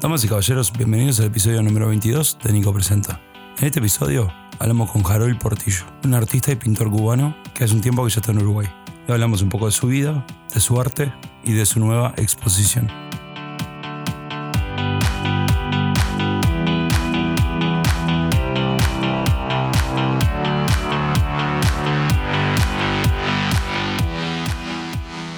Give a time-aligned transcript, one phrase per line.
[0.00, 3.20] Damas y caballeros, bienvenidos al episodio número 22 de Nico Presenta.
[3.58, 7.82] En este episodio hablamos con Harold Portillo, un artista y pintor cubano que hace un
[7.82, 8.66] tiempo que ya está en Uruguay.
[9.06, 11.12] Le hablamos un poco de su vida, de su arte
[11.44, 12.88] y de su nueva exposición.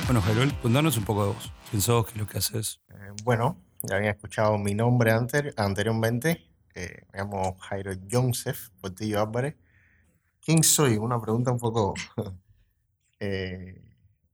[0.06, 1.52] Bueno, Harold, contanos un poco de vos.
[1.68, 2.06] ¿Quién sos?
[2.06, 2.80] ¿Qué es lo que haces?
[2.90, 6.48] Eh, bueno, ya habían escuchado mi nombre antes, anteriormente.
[6.74, 9.56] Eh, me llamo Jairo Joseph Portillo Álvarez.
[10.40, 10.96] ¿Quién soy?
[10.96, 11.94] Una pregunta un poco...
[13.20, 13.80] eh,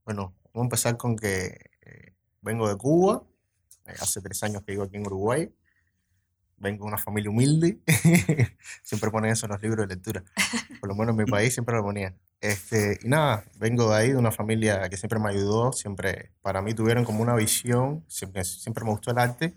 [0.04, 3.22] bueno, vamos a empezar con que eh, vengo de Cuba.
[3.86, 5.52] Eh, hace tres años que vivo aquí en Uruguay.
[6.56, 7.80] Vengo de una familia humilde.
[8.82, 10.24] siempre ponen eso en los libros de lectura.
[10.80, 12.16] Por lo menos en mi país siempre lo ponían.
[12.40, 16.62] Este, y nada, vengo de ahí, de una familia que siempre me ayudó, siempre para
[16.62, 19.54] mí tuvieron como una visión, siempre, siempre me gustó el arte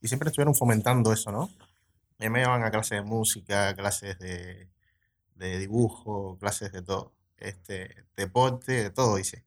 [0.00, 1.48] y siempre estuvieron fomentando eso, ¿no?
[2.18, 4.68] Y me llevaban a clases de música, clases de,
[5.36, 9.44] de dibujo, clases de todo, este, deporte, de todo hice.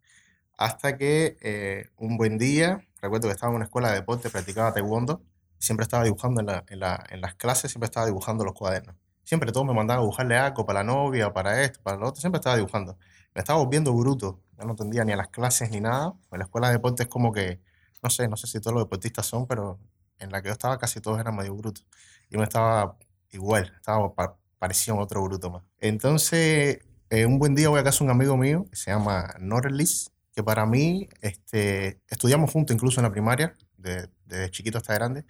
[0.58, 4.74] Hasta que eh, un buen día, recuerdo que estaba en una escuela de deporte, practicaba
[4.74, 5.22] taekwondo,
[5.60, 8.96] siempre estaba dibujando en, la, en, la, en las clases, siempre estaba dibujando los cuadernos.
[9.28, 12.22] Siempre todos me mandaban a dibujarle algo para la novia, para esto, para lo otro.
[12.22, 12.97] Siempre estaba dibujando.
[13.36, 14.42] Me estaba volviendo bruto.
[14.58, 16.14] Ya no entendía ni a las clases ni nada.
[16.31, 17.59] En la escuela de deporte es como que,
[18.02, 19.81] no sé, no sé si todos los deportistas son, pero
[20.20, 21.86] en la que yo estaba casi todos eran medio brutos.
[22.30, 22.98] Y me estaba
[23.31, 24.14] igual, estaba
[24.59, 25.64] parecía otro bruto más.
[25.80, 30.09] Entonces, eh, un buen día voy a casa un amigo mío que se llama Norlis,
[30.33, 35.25] que para mí, este, estudiamos juntos incluso en la primaria, desde de chiquito hasta grande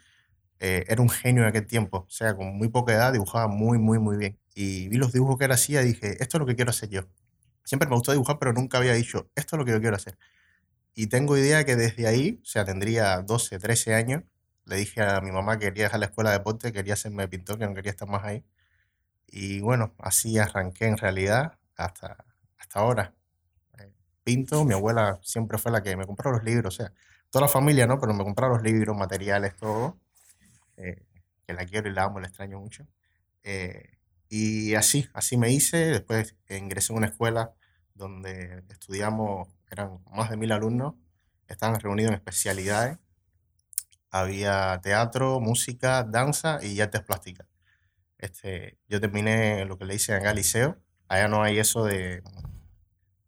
[0.60, 2.06] eh, era un genio en aquel tiempo.
[2.08, 4.40] O sea, con muy poca edad dibujaba muy, muy, muy bien.
[4.56, 6.90] Y vi los dibujos que él hacía y dije, esto es lo que quiero hacer
[6.90, 7.04] yo.
[7.64, 10.18] Siempre me gustó dibujar, pero nunca había dicho, esto es lo que yo quiero hacer.
[10.96, 14.24] Y tengo idea que desde ahí, o sea, tendría 12, 13 años,
[14.66, 17.60] le dije a mi mamá que quería dejar la escuela de deporte, quería hacerme pintor,
[17.60, 18.44] que no quería estar más ahí.
[19.28, 22.26] Y bueno, así arranqué en realidad hasta,
[22.58, 23.14] hasta ahora.
[23.80, 23.92] Eh,
[24.24, 26.94] pinto, mi abuela siempre fue la que me compró los libros, o sea,
[27.30, 28.00] toda la familia, ¿no?
[28.00, 30.00] Pero me compró los libros, materiales, todo
[30.78, 31.06] eh,
[31.46, 32.88] que la quiero y la amo, la extraño mucho.
[33.44, 33.98] Eh,
[34.30, 35.78] y así, así me hice.
[35.78, 37.54] Después ingresé a una escuela
[37.94, 40.96] donde estudiamos, eran más de mil alumnos,
[41.48, 42.98] estaban reunidos en especialidades.
[44.10, 47.48] Había teatro, música, danza y artes plásticas.
[48.18, 50.78] Este, yo terminé lo que le hice en el liceo.
[51.08, 52.24] Allá no hay eso de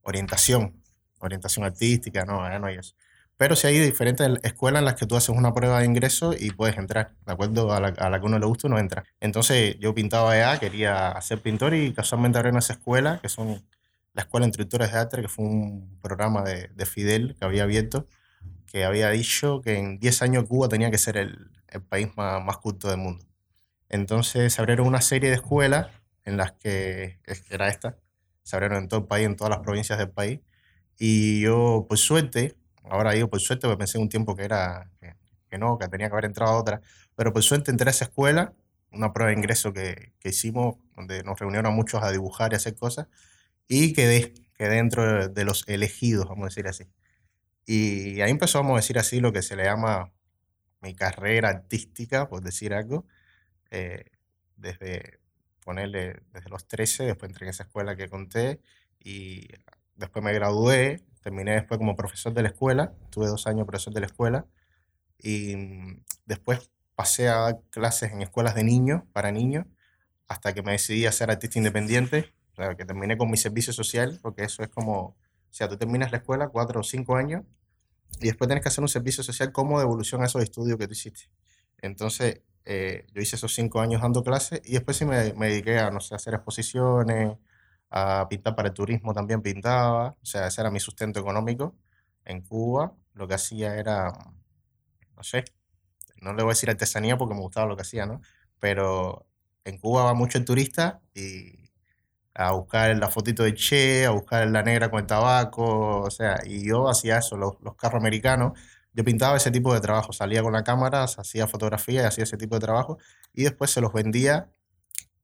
[0.01, 0.81] orientación,
[1.19, 2.95] orientación artística, no, allá no hay eso.
[3.39, 6.51] Pero si hay diferentes escuelas en las que tú haces una prueba de ingreso y
[6.51, 9.05] puedes entrar, de acuerdo a la, a la que uno le gusta, uno entra.
[9.21, 13.65] Entonces yo pintaba allá, quería ser pintor y casualmente abrieron esa escuela, que son
[14.13, 17.63] la Escuela de Instructores de Arte, que fue un programa de, de Fidel que había
[17.63, 18.07] abierto,
[18.67, 22.43] que había dicho que en 10 años Cuba tenía que ser el, el país más,
[22.43, 23.25] más culto del mundo.
[23.87, 25.87] Entonces se abrieron una serie de escuelas
[26.25, 27.19] en las que,
[27.49, 27.97] era esta,
[28.43, 30.41] se abrieron en todo el país, en todas las provincias del país.
[30.97, 35.15] Y yo, por suerte, Ahora digo, por suerte, porque pensé un tiempo que era que,
[35.49, 36.81] que, no, que tenía que haber entrado a otra.
[37.15, 38.53] Pero por suerte entré a esa escuela,
[38.91, 42.55] una prueba de ingreso que, que hicimos, donde nos reunieron a muchos a dibujar y
[42.55, 43.07] hacer cosas,
[43.67, 46.85] y quedé, quedé dentro de los elegidos, vamos a decir así.
[47.65, 50.11] Y ahí empezó, vamos a decir así, lo que se le llama
[50.81, 53.05] mi carrera artística, por decir algo,
[53.71, 54.05] eh,
[54.57, 55.19] desde
[55.63, 58.59] ponerle desde los 13, después entré en esa escuela que conté
[58.99, 59.47] y
[59.99, 63.99] después me gradué Terminé después como profesor de la escuela, tuve dos años profesor de
[63.99, 64.45] la escuela
[65.17, 69.65] y mm, después pasé a dar clases en escuelas de niños, para niños,
[70.27, 73.73] hasta que me decidí a ser artista independiente, o sea, que terminé con mi servicio
[73.73, 75.17] social, porque eso es como, o
[75.49, 77.43] sea, tú terminas la escuela cuatro o cinco años
[78.21, 80.93] y después tienes que hacer un servicio social como devolución a esos estudios que tú
[80.93, 81.29] hiciste.
[81.81, 85.79] Entonces, eh, yo hice esos cinco años dando clases y después sí me, me dediqué
[85.79, 87.37] a, no sé, a hacer exposiciones,
[87.89, 91.75] a pintar para el turismo también pintaba, o sea, ese era mi sustento económico
[92.25, 92.93] en Cuba.
[93.13, 94.13] Lo que hacía era,
[95.15, 95.45] no sé,
[96.21, 98.21] no le voy a decir artesanía porque me gustaba lo que hacía, ¿no?
[98.59, 99.25] Pero
[99.65, 101.71] en Cuba va mucho el turista y
[102.33, 106.39] a buscar la fotito de Che, a buscar la negra con el tabaco, o sea,
[106.45, 108.57] y yo hacía eso, los, los carros americanos.
[108.93, 112.37] Yo pintaba ese tipo de trabajo, salía con la cámara, hacía fotografía y hacía ese
[112.37, 112.97] tipo de trabajo
[113.33, 114.49] y después se los vendía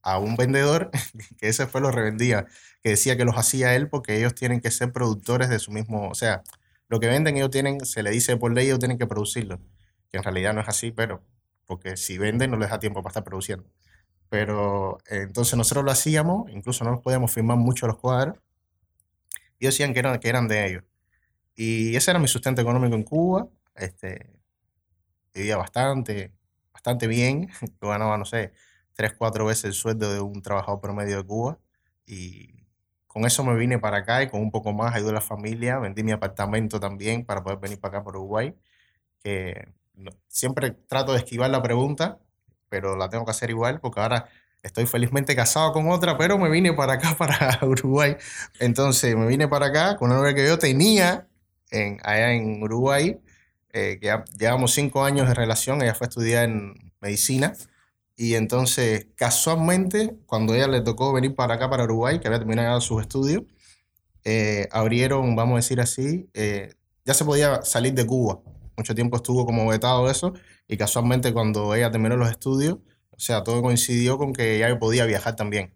[0.05, 0.91] a un vendedor
[1.39, 2.45] que ese fue lo revendía,
[2.81, 6.09] que decía que los hacía él porque ellos tienen que ser productores de su mismo,
[6.09, 6.43] o sea,
[6.87, 9.59] lo que venden ellos tienen, se le dice por ley, ellos tienen que producirlo,
[10.09, 11.23] que en realidad no es así, pero
[11.65, 13.65] porque si venden no les da tiempo para estar produciendo.
[14.29, 18.37] Pero eh, entonces nosotros lo hacíamos, incluso no nos podíamos firmar mucho los cuadros,
[19.59, 20.83] y decían que eran, que eran de ellos.
[21.55, 24.29] Y ese era mi sustento económico en Cuba, este,
[25.33, 26.33] vivía bastante,
[26.73, 27.49] bastante bien.
[27.81, 28.53] Ganaba, no sé,
[28.95, 31.59] tres, cuatro veces el sueldo de un trabajador promedio de Cuba.
[32.05, 32.65] Y
[33.07, 35.79] con eso me vine para acá y con un poco más ayudé a la familia.
[35.79, 38.55] Vendí mi apartamento también para poder venir para acá, por Uruguay.
[39.19, 39.69] Que
[40.27, 42.19] siempre trato de esquivar la pregunta,
[42.69, 44.27] pero la tengo que hacer igual porque ahora
[44.65, 48.17] estoy felizmente casado con otra, pero me vine para acá, para Uruguay.
[48.59, 51.27] Entonces me vine para acá con una novia que yo tenía
[51.71, 53.19] en, allá en Uruguay,
[53.71, 57.53] eh, que ya, llevamos cinco años de relación, ella fue a estudiar en medicina.
[58.15, 62.79] Y entonces, casualmente, cuando ella le tocó venir para acá, para Uruguay, que había terminado
[62.81, 63.43] sus estudios,
[64.23, 66.73] eh, abrieron, vamos a decir así, eh,
[67.05, 68.39] ya se podía salir de Cuba.
[68.77, 70.33] Mucho tiempo estuvo como vetado eso,
[70.67, 72.79] y casualmente cuando ella terminó los estudios,
[73.11, 75.73] o sea, todo coincidió con que ella podía viajar también.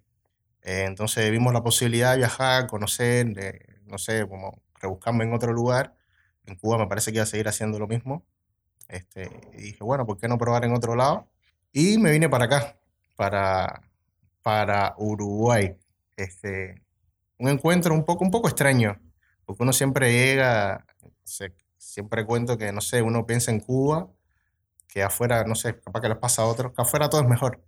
[0.63, 3.27] Eh, entonces vimos la posibilidad de viajar, conocer,
[3.85, 5.95] no sé, como rebuscarme en otro lugar.
[6.45, 8.25] En Cuba me parece que iba a seguir haciendo lo mismo.
[8.87, 11.29] Este, y dije, bueno, ¿por qué no probar en otro lado?
[11.71, 12.77] Y me vine para acá,
[13.15, 13.81] para,
[14.41, 15.75] para Uruguay.
[16.17, 16.81] Este,
[17.37, 18.99] un encuentro un poco, un poco extraño,
[19.45, 20.85] porque uno siempre llega,
[21.77, 24.09] siempre cuento que, no sé, uno piensa en Cuba
[24.89, 27.63] que afuera, no sé, capaz que les pasa a otros, que afuera todo es mejor.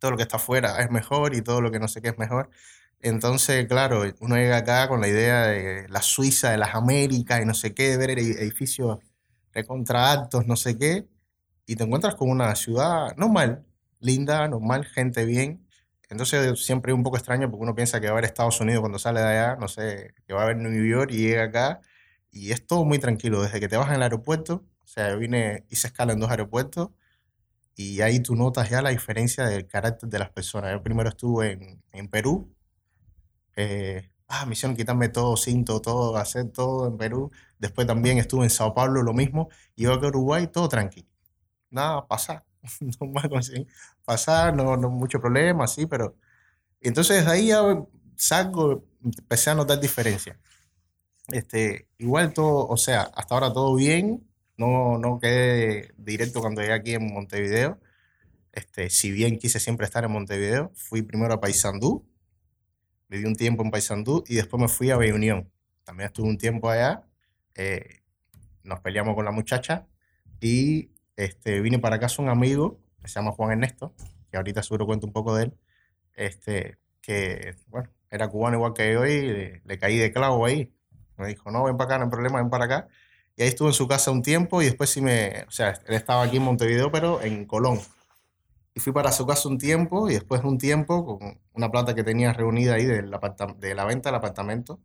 [0.00, 2.18] Todo lo que está afuera es mejor y todo lo que no sé qué es
[2.18, 2.50] mejor.
[3.00, 7.46] Entonces, claro, uno llega acá con la idea de la Suiza, de las Américas y
[7.46, 8.98] no sé qué, de ver edificios
[9.52, 11.08] recontra altos, no sé qué,
[11.68, 13.66] y te encuentras con una ciudad normal,
[14.00, 15.68] linda, normal, gente bien.
[16.08, 18.80] Entonces siempre es un poco extraño porque uno piensa que va a ver Estados Unidos
[18.80, 21.82] cuando sale de allá, no sé, que va a ver New York y llega acá
[22.30, 23.42] y es todo muy tranquilo.
[23.42, 26.30] Desde que te vas en el aeropuerto, o sea, yo vine, hice escala en dos
[26.30, 26.90] aeropuertos
[27.76, 30.72] y ahí tú notas ya la diferencia del carácter de las personas.
[30.72, 32.54] Yo primero estuve en, en Perú.
[33.56, 37.30] Eh, ah, me hicieron quitarme todo, cinto, todo, hacer todo en Perú.
[37.58, 39.50] Después también estuve en Sao Paulo, lo mismo.
[39.76, 41.07] Y yo acá en Uruguay, todo tranquilo.
[41.70, 42.44] Nada, pasar.
[42.80, 43.28] no más
[44.04, 46.16] pasar, no, no mucho problema, sí, pero...
[46.80, 47.62] Entonces ahí ya
[48.16, 50.38] salgo, empecé a notar diferencia.
[51.28, 54.26] Este, igual todo, o sea, hasta ahora todo bien,
[54.56, 57.80] no, no quedé directo cuando llegué aquí en Montevideo.
[58.52, 62.06] Este, si bien quise siempre estar en Montevideo, fui primero a Paysandú,
[63.08, 65.50] viví un tiempo en Paysandú y después me fui a Unión.
[65.84, 67.04] También estuve un tiempo allá,
[67.54, 68.02] eh,
[68.64, 69.86] nos peleamos con la muchacha
[70.40, 73.92] y este, vine para casa un amigo que se llama Juan Ernesto,
[74.30, 75.54] que ahorita seguro cuento un poco de él,
[76.14, 80.72] este, que bueno, era cubano igual que yo y le, le caí de clavo ahí.
[81.16, 82.88] Me dijo, no, ven para acá, no hay problema, ven para acá.
[83.36, 85.94] Y ahí estuve en su casa un tiempo y después sí me, o sea, él
[85.94, 87.80] estaba aquí en Montevideo, pero en Colón.
[88.74, 91.96] Y fui para su casa un tiempo y después de un tiempo, con una plata
[91.96, 93.18] que tenía reunida ahí de la,
[93.58, 94.80] de la venta del apartamento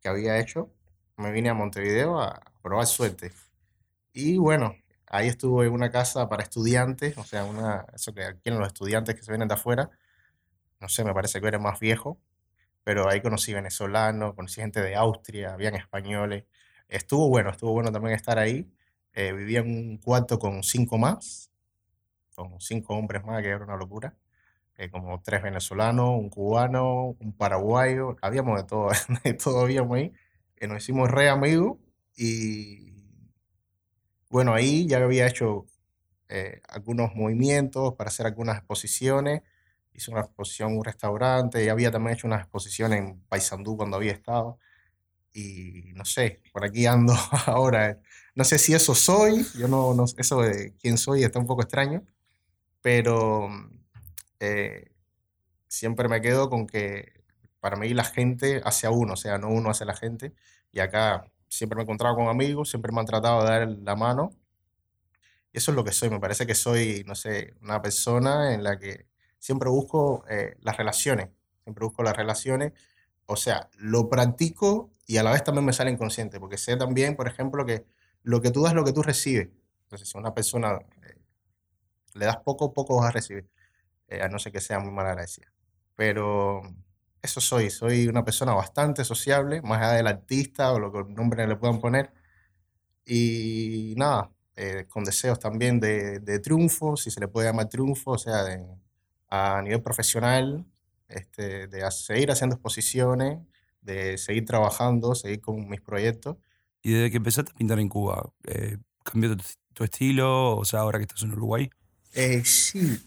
[0.00, 0.70] que había hecho,
[1.16, 3.32] me vine a Montevideo a probar suerte.
[4.12, 8.58] Y bueno, ahí estuve en una casa para estudiantes, o sea, una, eso que quieren
[8.60, 9.90] los estudiantes que se vienen de afuera.
[10.80, 12.20] No sé, me parece que era más viejo,
[12.84, 16.44] pero ahí conocí venezolanos, conocí gente de Austria, habían españoles.
[16.88, 18.70] Estuvo bueno, estuvo bueno también estar ahí.
[19.14, 21.50] Eh, vivía en un cuarto con cinco más,
[22.34, 24.14] con cinco hombres más, que era una locura.
[24.76, 28.90] Eh, como tres venezolanos, un cubano, un paraguayo, habíamos de todo,
[29.24, 30.12] de todo habíamos ahí.
[30.56, 31.78] que nos hicimos re amigos
[32.16, 32.93] y
[34.34, 35.64] bueno, ahí ya había hecho
[36.28, 39.42] eh, algunos movimientos para hacer algunas exposiciones.
[39.92, 43.96] Hice una exposición en un restaurante y había también hecho una exposición en Paysandú cuando
[43.96, 44.58] había estado
[45.32, 47.14] y no sé, por aquí ando
[47.46, 48.00] ahora.
[48.34, 51.62] No sé si eso soy, yo no, no eso de quién soy está un poco
[51.62, 52.04] extraño,
[52.82, 53.48] pero
[54.40, 54.90] eh,
[55.68, 57.22] siempre me quedo con que
[57.60, 60.34] para mí la gente hacia uno, o sea, no uno hacia la gente.
[60.72, 63.96] Y acá siempre me he encontrado con amigos, siempre me han tratado de dar la
[63.96, 64.30] mano.
[65.52, 68.64] Y eso es lo que soy, me parece que soy, no sé, una persona en
[68.64, 69.06] la que
[69.38, 71.28] siempre busco eh, las relaciones,
[71.64, 72.72] siempre busco las relaciones
[73.26, 77.16] o sea, lo practico y a la vez también me sale inconsciente, porque sé también,
[77.16, 77.86] por ejemplo, que
[78.22, 79.48] lo que tú das, lo que tú recibes.
[79.84, 81.16] Entonces, si a una persona eh,
[82.14, 83.48] le das poco, poco vas a recibir,
[84.08, 85.52] eh, a no ser que sea muy mal agradecida.
[85.96, 86.62] Pero
[87.24, 91.14] eso soy, soy una persona bastante sociable, más allá del artista o lo que el
[91.14, 92.12] nombre le puedan poner.
[93.06, 98.12] Y nada, eh, con deseos también de, de, triunfo, si se le puede llamar triunfo,
[98.12, 98.44] o sea,
[99.30, 100.66] a nivel profesional,
[101.08, 103.38] este, de seguir haciendo exposiciones,
[103.80, 106.36] de seguir trabajando, seguir con mis proyectos.
[106.82, 109.34] ¿Y desde que empezaste a pintar en Cuba, eh, cambió
[109.72, 110.56] tu, estilo?
[110.56, 111.70] O sea, ahora que estás en Uruguay.
[112.12, 113.02] Eh, sí,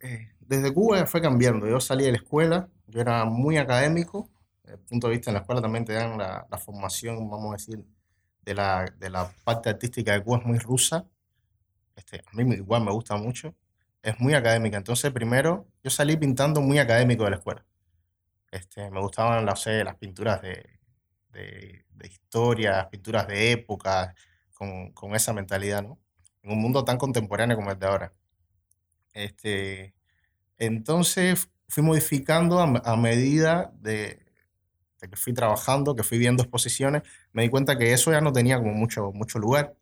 [0.00, 1.66] eh, desde Cuba fue cambiando.
[1.66, 4.28] Yo salí de la escuela, yo era muy académico.
[4.62, 7.50] Desde el punto de vista en la escuela también te dan la, la formación, vamos
[7.50, 7.84] a decir,
[8.42, 11.06] de la, de la parte artística de Cuba es muy rusa.
[11.96, 13.54] este, a mí igual me gusta mucho,
[14.02, 14.76] es muy académica.
[14.76, 17.64] Entonces, primero, yo salí pintando muy académico de la escuela.
[18.50, 20.78] Este, me gustaban las, las pinturas de,
[21.30, 22.10] de, de
[22.90, 24.14] pinturas de época,
[24.54, 25.98] con, con, esa mentalidad, ¿no?
[26.42, 28.12] En un mundo tan contemporáneo como el de ahora.
[29.14, 29.94] Este,
[30.58, 34.20] entonces, fui modificando a, a medida de,
[35.00, 37.02] de, que fui trabajando, que fui viendo exposiciones,
[37.32, 39.74] me di cuenta que eso ya no tenía como mucho, mucho lugar.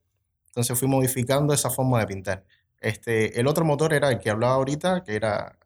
[0.47, 2.44] Entonces fui modificando esa forma de pintar.
[2.80, 5.59] Este, el otro motor era el que hablaba ahorita, que era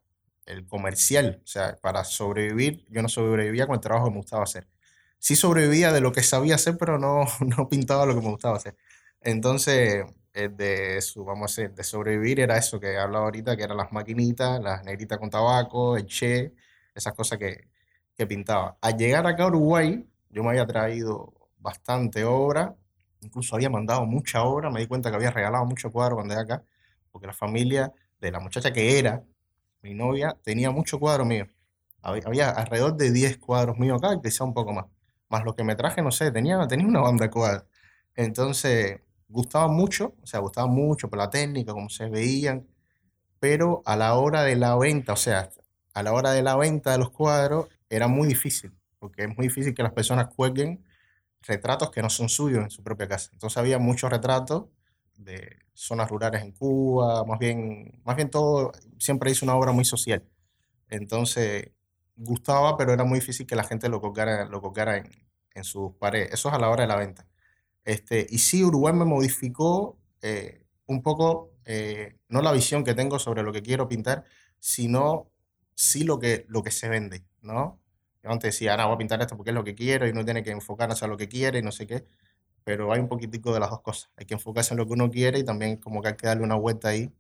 [0.47, 1.43] el comercial.
[1.45, 4.67] O sea, para sobrevivir, yo no sobrevivía con el trabajo que me gustaba hacer.
[5.19, 8.57] Sí sobrevivía de lo que sabía hacer, pero no, no pintaba lo que me gustaba
[8.57, 8.77] hacer.
[9.21, 10.05] Entonces,
[10.35, 13.93] de su, vamos a decir, de sobrevivir era eso que hablaba ahorita, que eran las
[13.93, 16.53] maquinitas, las negritas con tabaco, el che,
[16.95, 17.69] esas cosas que,
[18.17, 18.77] que pintaba.
[18.81, 22.77] Al llegar acá a Uruguay, yo me había traído bastante obra,
[23.21, 26.53] incluso había mandado mucha obra, me di cuenta que había regalado mucho cuadro cuando llegué
[26.55, 26.65] acá,
[27.13, 29.23] porque la familia de la muchacha que era
[29.83, 31.47] mi novia tenía mucho cuadro mío.
[32.03, 34.87] Había, alrededor de 10 cuadros míos acá, quizá un poco más.
[35.29, 37.65] Más lo que me traje, no sé, tenía, tenía una banda de cuadros.
[38.15, 42.67] Entonces, gustaba mucho, o sea, gustaba mucho por la técnica, cómo se veían,
[43.41, 45.51] pero a la hora de la venta, o sea,
[45.95, 49.49] a la hora de la venta de los cuadros, era muy difícil, porque es muy
[49.49, 50.85] difícil que las personas cuelguen
[51.43, 53.31] retratos que no son suyos en su propia casa.
[53.33, 54.67] Entonces había muchos retratos
[55.17, 59.85] de zonas rurales en Cuba, más bien, más bien todo, siempre hizo una obra muy
[59.85, 60.25] social.
[60.89, 61.73] Entonces
[62.17, 65.11] gustaba, pero era muy difícil que la gente lo colgara, lo colgara en,
[65.55, 66.33] en sus paredes.
[66.33, 67.27] Eso es a la hora de la venta.
[67.85, 73.19] Este, y sí, Uruguay me modificó eh, un poco, eh, no la visión que tengo
[73.19, 74.25] sobre lo que quiero pintar,
[74.59, 75.31] sino
[75.75, 77.81] sí lo que, lo que se vende, ¿no?
[78.23, 80.25] Yo antes decía, ahora voy a pintar esto porque es lo que quiero y no
[80.25, 82.07] tiene que enfocarse a lo que quiere y no sé qué,
[82.65, 84.11] pero hay un poquitico de las dos cosas.
[84.17, 86.43] Hay que enfocarse en lo que uno quiere y también como que hay que darle
[86.45, 87.13] una vuelta ahí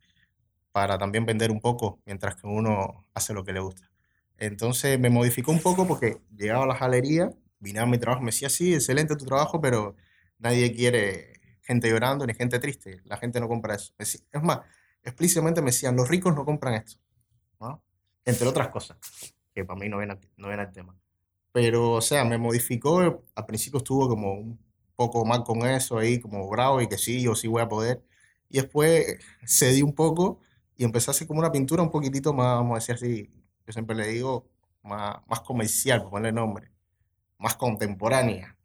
[0.73, 3.90] para también vender un poco mientras que uno hace lo que le gusta.
[4.38, 7.30] Entonces me modificó un poco porque llegaba a la galería,
[7.61, 9.97] vine a mi trabajo, me decía, sí, excelente tu trabajo, pero
[10.44, 13.00] nadie quiere gente llorando ni gente triste.
[13.04, 13.92] La gente no compra eso.
[13.98, 14.60] Es más,
[15.02, 17.00] explícitamente me decían, los ricos no compran esto.
[17.58, 17.82] ¿no?
[18.24, 18.98] Entre otras cosas
[19.54, 20.96] que para mí no ven no el tema.
[21.52, 24.58] Pero, o sea, me modificó, al principio estuvo como un
[24.96, 28.02] poco mal con eso ahí, como bravo y que sí, yo sí voy a poder.
[28.48, 30.40] Y después cedí un poco
[30.76, 33.30] y empecé a hacer como una pintura un poquitito más, vamos a decir así,
[33.66, 34.48] yo siempre le digo,
[34.82, 36.70] más, más comercial, por ponerle nombre,
[37.38, 38.56] más contemporánea.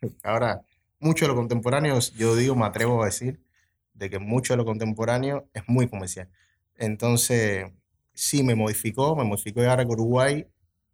[0.22, 0.62] Ahora,
[1.00, 3.42] mucho de lo contemporáneo, yo digo, me atrevo a decir,
[3.94, 6.28] de que mucho de lo contemporáneo es muy comercial.
[6.76, 7.66] Entonces,
[8.14, 10.46] sí me modificó, me modificó llegar a Uruguay,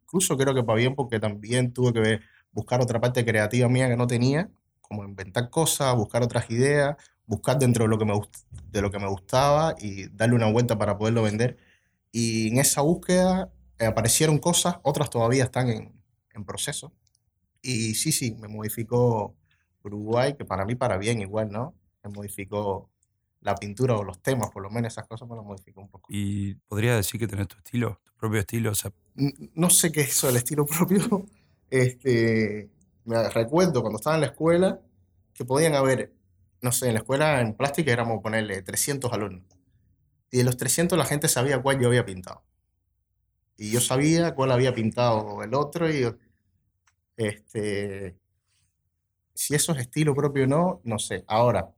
[0.05, 2.23] incluso creo que para bien porque también tuve que ver,
[2.53, 6.97] buscar otra parte creativa mía que no tenía, como inventar cosas, buscar otras ideas,
[7.27, 8.15] buscar dentro de lo que me,
[8.71, 11.59] de lo que me gustaba y darle una vuelta para poderlo vender.
[12.13, 15.93] Y en esa búsqueda eh, aparecieron cosas, otras todavía están en,
[16.35, 16.93] en proceso.
[17.63, 19.36] Y sí, sí, me modificó
[19.87, 21.75] Uruguay, que para mí para bien igual, ¿no?
[22.03, 22.91] Me modificó
[23.41, 26.09] la pintura o los temas, por lo menos esas cosas me las modificó un poco.
[26.11, 28.71] ¿Y podría decir que tenés tu estilo, tu propio estilo?
[28.73, 28.93] O sea...
[29.55, 31.27] No sé qué es eso del estilo propio.
[31.71, 32.71] Este,
[33.05, 34.81] me recuerdo cuando estaba en la escuela
[35.33, 36.13] que podían haber,
[36.61, 39.45] no sé, en la escuela en plástica éramos ponerle 300 alumnos.
[40.31, 42.43] Y de los 300 la gente sabía cuál yo había pintado.
[43.57, 46.05] Y yo sabía cuál había pintado el otro y
[47.17, 48.17] este,
[49.37, 51.25] si eso es estilo propio o no, no sé.
[51.29, 51.71] Ahora,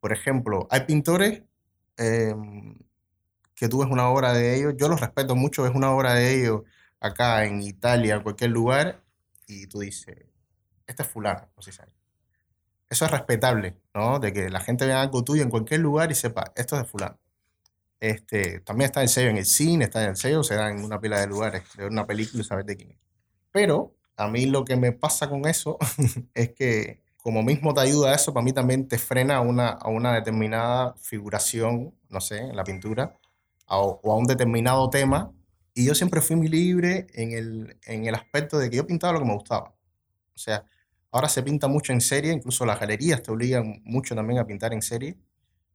[0.00, 1.42] por ejemplo, hay pintores
[1.96, 2.76] em,
[3.54, 6.40] que tú ves una obra de ellos, yo los respeto mucho, ves una obra de
[6.40, 6.62] ellos
[7.00, 9.02] acá en Italia, en cualquier lugar,
[9.46, 10.16] y tú dices,
[10.86, 11.80] este es fulano, no sé si
[12.88, 14.18] Eso es respetable, ¿no?
[14.18, 16.88] De que la gente vea algo tuyo en cualquier lugar y sepa, esto es de
[16.88, 17.18] fulano.
[18.00, 20.84] Este, también está el sello en el cine, está en el sello, se da en
[20.84, 22.98] una pila de lugares, de una película y saber de quién es.
[23.52, 25.78] Pero a mí lo que me pasa con eso
[26.34, 29.68] es que como mismo te ayuda a eso, para mí también te frena a una,
[29.70, 33.18] a una determinada figuración, no sé, en la pintura,
[33.66, 35.32] o a un determinado tema.
[35.72, 39.14] Y yo siempre fui muy libre en el, en el aspecto de que yo pintaba
[39.14, 39.74] lo que me gustaba.
[40.34, 40.66] O sea,
[41.10, 44.74] ahora se pinta mucho en serie, incluso las galerías te obligan mucho también a pintar
[44.74, 45.16] en serie.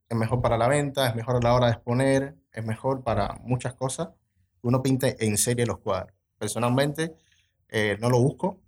[0.08, 3.39] Es mejor para la venta, es mejor a la hora de exponer, es mejor para
[3.43, 4.10] muchas cosas
[4.62, 6.13] uno pinte en serie los cuadros.
[6.38, 7.15] Personalmente,
[7.69, 8.61] eh, no lo busco.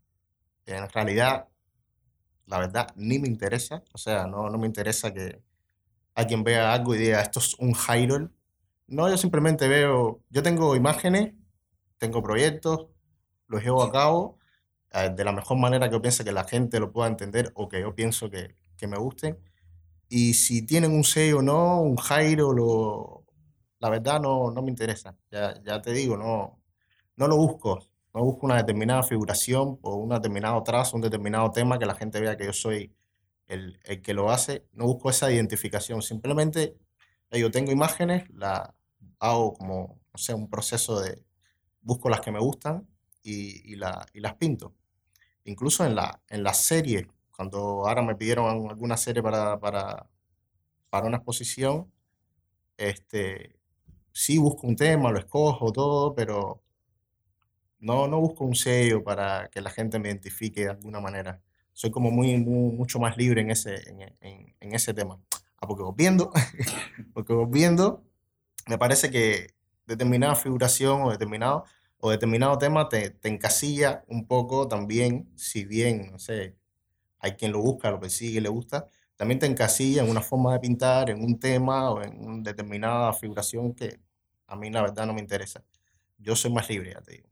[0.65, 1.49] En realidad,
[2.47, 3.83] la verdad, ni me interesa.
[3.93, 5.41] O sea, no, no me interesa que
[6.15, 8.29] alguien vea algo y diga, esto es un Hyrule.
[8.87, 11.33] No, yo simplemente veo, yo tengo imágenes,
[11.97, 12.87] tengo proyectos,
[13.47, 14.39] los llevo a cabo
[14.93, 17.69] eh, de la mejor manera que yo pienso que la gente lo pueda entender o
[17.69, 19.39] que yo pienso que, que me gusten.
[20.09, 23.25] Y si tienen un sello o no, un Jairo, lo,
[23.79, 25.17] la verdad no, no me interesa.
[25.31, 26.61] Ya, ya te digo, no,
[27.17, 27.79] no lo busco.
[28.13, 32.19] No busco una determinada figuración o un determinado trazo, un determinado tema que la gente
[32.19, 32.93] vea que yo soy
[33.47, 34.65] el, el que lo hace.
[34.73, 36.01] No busco esa identificación.
[36.01, 36.77] Simplemente
[37.31, 38.75] yo tengo imágenes, la
[39.19, 41.23] hago como, no sé, un proceso de,
[41.81, 42.87] busco las que me gustan
[43.23, 44.75] y, y, la, y las pinto.
[45.45, 50.09] Incluso en la, en la serie, cuando ahora me pidieron alguna serie para, para,
[50.89, 51.91] para una exposición,
[52.77, 53.59] este,
[54.11, 56.63] sí busco un tema, lo escojo, todo, pero
[57.81, 61.41] no, no busco un sello para que la gente me identifique de alguna manera.
[61.73, 65.19] Soy como muy, mucho más libre en ese, en, en, en ese tema.
[65.57, 66.31] Ah, porque viendo,
[67.13, 68.03] porque viendo,
[68.67, 71.65] me parece que determinada figuración o determinado,
[71.99, 76.55] o determinado tema te, te encasilla un poco también, si bien, no sé,
[77.19, 80.59] hay quien lo busca, lo persigue, le gusta, también te encasilla en una forma de
[80.59, 83.99] pintar, en un tema o en una determinada figuración que
[84.47, 85.63] a mí la verdad no me interesa
[86.21, 87.29] yo soy más libre, ya te digo.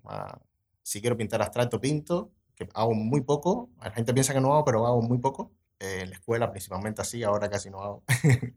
[0.84, 3.69] si quiero pintar abstracto, pinto, que hago muy poco.
[3.81, 5.51] La gente piensa que no hago, pero hago muy poco.
[5.79, 8.03] Eh, en la escuela principalmente así, ahora casi no hago.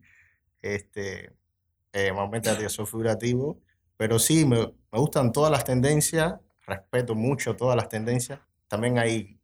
[0.63, 1.33] este,
[1.93, 3.61] eh, normalmente yo soy figurativo,
[3.97, 4.59] pero sí, me,
[4.93, 6.35] me gustan todas las tendencias,
[6.67, 8.41] respeto mucho todas las tendencias.
[8.69, 9.39] También hay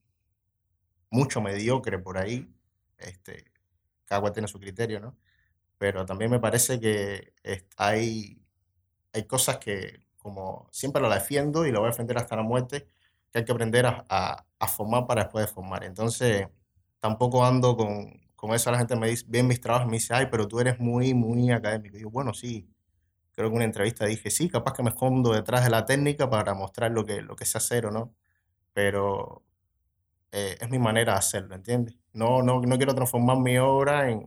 [1.10, 2.48] mucho mediocre por ahí.
[2.98, 3.44] Este,
[4.04, 5.16] cada cual tiene su criterio, ¿no?
[5.78, 7.34] Pero también me parece que
[7.76, 8.42] hay,
[9.12, 12.86] hay cosas que como siempre lo defiendo y lo voy a defender hasta la muerte,
[13.32, 14.04] que hay que aprender a,
[14.58, 15.84] a, formar para después de formar.
[15.84, 16.48] Entonces,
[17.00, 18.70] tampoco ando con, con eso.
[18.70, 21.50] La gente me dice, ve mis trabajos me dice, ay, pero tú eres muy, muy
[21.50, 21.96] académico.
[21.96, 22.68] Y yo, bueno, sí.
[23.32, 26.28] Creo que en una entrevista dije, sí, capaz que me escondo detrás de la técnica
[26.30, 28.14] para mostrar lo que, lo que sé hacer o no.
[28.72, 29.42] Pero
[30.32, 31.96] eh, es mi manera de hacerlo, ¿entiendes?
[32.12, 34.24] No, no, no quiero transformar mi obra en,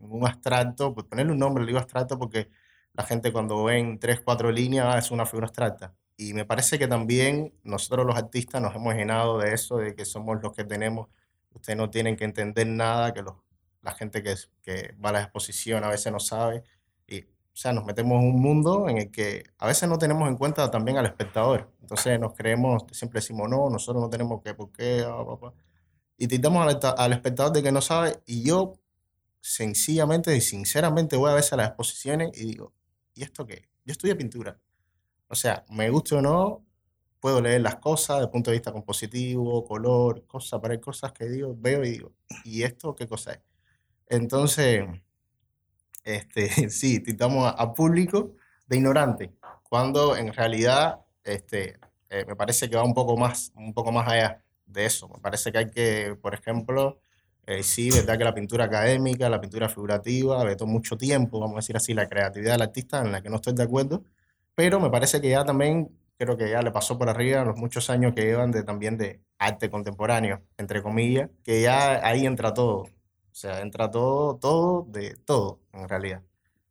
[0.00, 2.50] en un abstracto, pues ponerle un nombre, le digo abstracto porque
[2.94, 5.94] la gente cuando ven tres, cuatro líneas ah, es una figura abstracta.
[6.16, 10.04] Y me parece que también nosotros los artistas nos hemos llenado de eso, de que
[10.04, 11.08] somos los que tenemos,
[11.54, 13.36] ustedes no tienen que entender nada, que los,
[13.82, 16.62] la gente que, que va a la exposición a veces no sabe.
[17.06, 20.28] Y, o sea, nos metemos en un mundo en el que a veces no tenemos
[20.28, 21.72] en cuenta también al espectador.
[21.80, 25.04] Entonces nos creemos, siempre decimos, no, nosotros no tenemos que, ¿por qué?
[25.06, 25.24] Ah,
[26.18, 28.20] y titamos al, al espectador de que no sabe.
[28.26, 28.74] Y yo
[29.40, 32.74] sencillamente y sinceramente voy a veces a las exposiciones y digo,
[33.14, 33.68] ¿y esto qué?
[33.84, 34.58] Yo estudio pintura.
[35.28, 36.64] O sea, me guste o no,
[37.20, 41.12] puedo leer las cosas desde el punto de vista compositivo, color, cosas, pero hay cosas
[41.12, 42.12] que digo, veo y digo,
[42.44, 43.40] ¿y esto qué cosa es?
[44.08, 44.84] Entonces,
[46.04, 48.34] este, sí, titamos a, público
[48.66, 53.74] de ignorante, cuando en realidad este, eh, me parece que va un poco más, un
[53.74, 55.08] poco más allá de eso.
[55.08, 57.00] Me parece que hay que, por ejemplo,
[57.50, 61.56] eh, sí, verdad que la pintura académica, la pintura figurativa, le toma mucho tiempo, vamos
[61.56, 64.04] a decir así, la creatividad del artista, en la que no estoy de acuerdo,
[64.54, 67.90] pero me parece que ya también, creo que ya le pasó por arriba los muchos
[67.90, 72.82] años que llevan de, también de arte contemporáneo, entre comillas, que ya ahí entra todo,
[72.82, 72.88] o
[73.32, 76.22] sea, entra todo, todo, de todo, en realidad.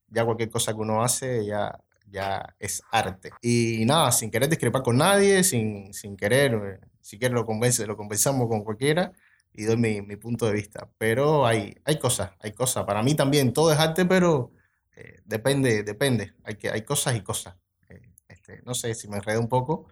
[0.08, 1.78] Ya cualquier cosa que uno hace ya,
[2.10, 3.32] ya es arte.
[3.42, 7.86] Y nada, sin querer discrepar con nadie, sin, sin querer, eh, si quieres lo, convence,
[7.86, 9.12] lo conversamos con cualquiera,
[9.53, 10.89] y doy mi, mi, punto de vista.
[10.97, 12.85] Pero hay, hay cosas, hay cosas.
[12.85, 14.51] Para mí también todo es arte, pero
[14.95, 16.33] eh, depende, depende.
[16.43, 17.55] Hay, que, hay cosas y cosas.
[17.89, 19.88] Eh, este, no sé si me enredé un poco,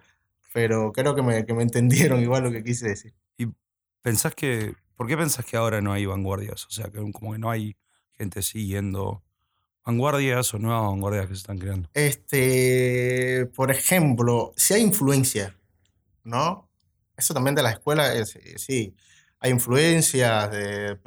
[0.54, 3.14] pero creo que me, que me entendieron igual lo que quise decir.
[3.38, 3.48] ¿Y
[4.02, 6.66] pensás que, por qué pensás que ahora no hay vanguardias?
[6.66, 7.76] O sea, que como que no hay
[8.14, 9.24] gente siguiendo
[9.86, 11.90] vanguardias o nuevas vanguardias que se están creando.
[11.94, 15.56] Este, por ejemplo, si hay influencia,
[16.24, 16.70] ¿no?
[17.16, 18.96] Eso también de la escuela, es, sí
[19.40, 21.00] hay influencias de,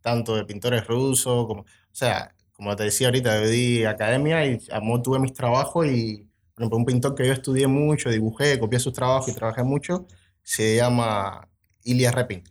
[0.00, 4.58] tanto de pintores rusos, como, o sea, como te decía ahorita, yo di academia y
[4.72, 8.78] amor, tuve mis trabajos y, por ejemplo, un pintor que yo estudié mucho, dibujé, copié
[8.78, 10.06] sus trabajos y trabajé mucho,
[10.42, 11.48] se llama
[11.84, 12.44] Ilya Repin,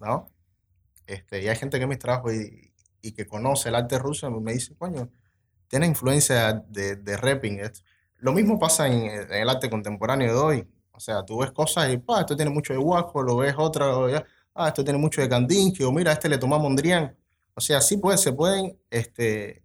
[0.00, 0.30] ¿no?
[1.06, 2.72] Este, y hay gente que mis trabajos y,
[3.02, 5.10] y, que conoce el arte ruso me dice, coño,
[5.68, 7.60] tiene influencia de, de Repin.
[8.18, 10.68] Lo mismo pasa en, en, el arte contemporáneo de hoy.
[10.92, 13.86] O sea, tú ves cosas y, pa, esto tiene mucho de Warhol, lo ves otra,
[14.10, 14.24] ya
[14.58, 17.16] ah, esto tiene mucho de Kandinsky, o mira, a este le tomamos Mondrian.
[17.54, 19.62] O sea, sí puede, se pueden, este,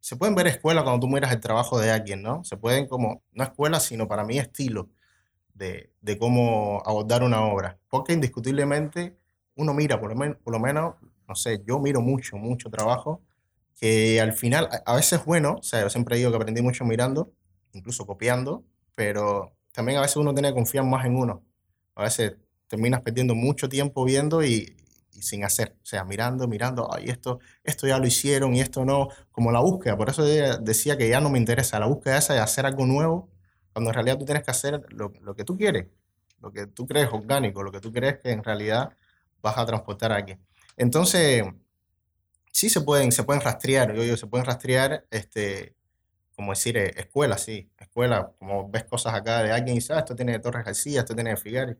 [0.00, 2.44] se pueden ver escuelas cuando tú miras el trabajo de alguien, ¿no?
[2.44, 4.88] Se pueden como, no escuelas, sino para mí estilo
[5.54, 7.78] de, de cómo abordar una obra.
[7.88, 9.16] Porque indiscutiblemente
[9.56, 10.94] uno mira, por lo, menos, por lo menos,
[11.28, 13.22] no sé, yo miro mucho, mucho trabajo,
[13.78, 16.84] que al final a, veces es bueno, o sea, yo siempre digo que aprendí mucho
[16.84, 17.32] mirando,
[17.72, 21.42] incluso copiando, pero también a veces uno tiene que confiar más en uno.
[21.94, 22.36] A veces
[22.68, 24.76] terminas perdiendo mucho tiempo viendo y,
[25.12, 25.76] y sin hacer.
[25.82, 29.08] O sea, mirando, mirando, ay, esto, esto ya lo hicieron y esto no.
[29.30, 29.96] Como la búsqueda.
[29.96, 31.78] Por eso decía que ya no me interesa.
[31.78, 33.30] La búsqueda esa de hacer algo nuevo,
[33.72, 35.86] cuando en realidad tú tienes que hacer lo, lo que tú quieres,
[36.40, 38.90] lo que tú crees orgánico, lo que tú crees que en realidad
[39.42, 40.36] vas a transportar aquí.
[40.76, 41.44] Entonces,
[42.54, 45.74] sí se pueden, se pueden rastrear, yo se pueden rastrear, este,
[46.36, 49.98] como decir, eh, escuelas, sí, escuela, como ves cosas acá de alguien y dice, ah,
[49.98, 51.76] esto tiene Torres García, esto tiene Figari.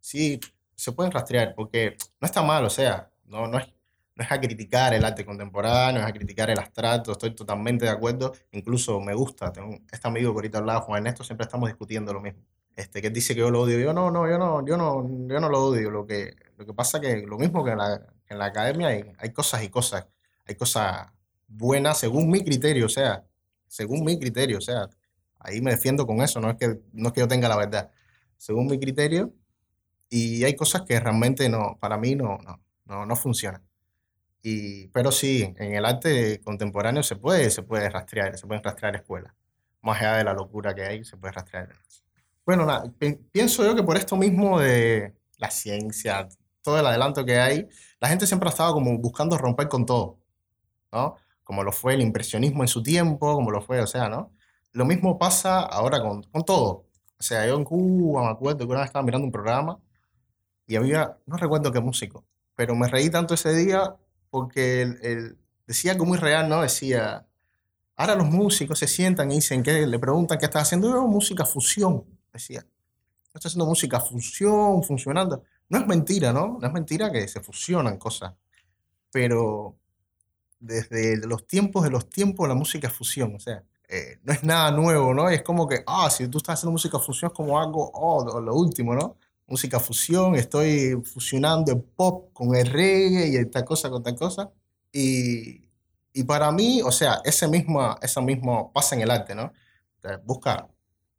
[0.00, 0.40] Sí,
[0.74, 3.66] se pueden rastrear, porque no está mal, o sea, no, no, es,
[4.14, 7.90] no es a criticar el arte contemporáneo, es a criticar el abstracto, estoy totalmente de
[7.90, 12.12] acuerdo, incluso me gusta, tengo este amigo que ahorita hablaba, Juan Ernesto, siempre estamos discutiendo
[12.12, 12.42] lo mismo.
[12.76, 15.40] Este, que dice que yo lo odio, yo no, no, yo no, yo no, yo
[15.40, 18.38] no lo odio, lo que, lo que pasa que lo mismo que en la, en
[18.38, 20.06] la academia hay, hay cosas y cosas,
[20.46, 21.08] hay cosas
[21.48, 23.24] buenas según mi criterio, o sea,
[23.66, 24.88] según mi criterio, o sea,
[25.38, 27.90] ahí me defiendo con eso, no es que, no es que yo tenga la verdad,
[28.36, 29.32] según mi criterio,
[30.08, 33.62] y hay cosas que realmente no, para mí no, no, no, no funcionan.
[34.42, 38.94] Y, pero sí, en el arte contemporáneo se puede, se puede rastrear, se pueden rastrear
[38.96, 39.32] escuelas.
[39.82, 41.68] Más allá de la locura que hay, se puede rastrear.
[42.44, 42.92] Bueno, nada,
[43.32, 46.28] pienso yo que por esto mismo de la ciencia,
[46.62, 47.68] todo el adelanto que hay,
[48.00, 50.20] la gente siempre ha estado como buscando romper con todo,
[50.92, 51.16] ¿no?
[51.42, 54.32] Como lo fue el impresionismo en su tiempo, como lo fue, o sea, ¿no?
[54.72, 56.86] Lo mismo pasa ahora con, con todo.
[57.18, 59.80] O sea, yo en Cuba me acuerdo que una vez estaba mirando un programa
[60.66, 62.24] y había, no recuerdo qué músico,
[62.54, 63.96] pero me reí tanto ese día
[64.30, 66.62] porque él, decía algo muy real, ¿no?
[66.62, 67.26] Decía,
[67.96, 71.44] ahora los músicos se sientan y dicen que le preguntan qué está haciendo, yo música
[71.44, 72.60] fusión, decía.
[72.60, 75.42] Yo estoy haciendo música fusión, funcionando.
[75.68, 76.58] No es mentira, ¿no?
[76.60, 78.32] No es mentira que se fusionan cosas,
[79.10, 79.76] pero
[80.58, 84.42] desde los tiempos de los tiempos la música es fusión, o sea, eh, no es
[84.42, 85.28] nada nuevo, ¿no?
[85.28, 88.54] Es como que, ah, si tú estás haciendo música fusión es como algo, oh, lo
[88.54, 89.16] último, ¿no?
[89.46, 94.50] Música fusión, estoy fusionando el pop con el reggae y esta cosa con tal cosa.
[94.92, 95.66] Y,
[96.12, 99.52] y para mí, o sea, ese mismo, eso mismo pasa en el arte, ¿no?
[100.24, 100.68] Busca,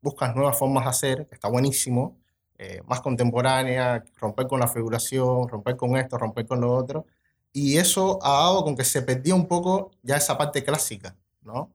[0.02, 2.18] buscas nuevas formas de hacer, está buenísimo,
[2.58, 7.06] eh, más contemporánea, romper con la figuración, romper con esto, romper con lo otro.
[7.54, 11.72] Y eso ha dado con que se perdió un poco ya esa parte clásica, ¿no?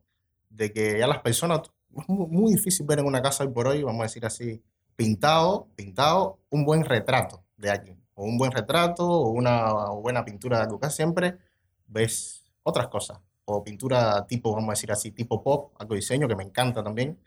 [0.50, 1.62] De que ya las personas,
[1.96, 4.62] es muy, muy difícil ver en una casa hoy por hoy, vamos a decir así,
[4.96, 10.58] pintado, pintado un buen retrato de alguien, o un buen retrato, o una buena pintura
[10.58, 10.78] de algo.
[10.78, 11.38] Casi siempre
[11.86, 16.36] ves otras cosas, o pintura tipo, vamos a decir así, tipo pop, algo diseño que
[16.36, 17.18] me encanta también,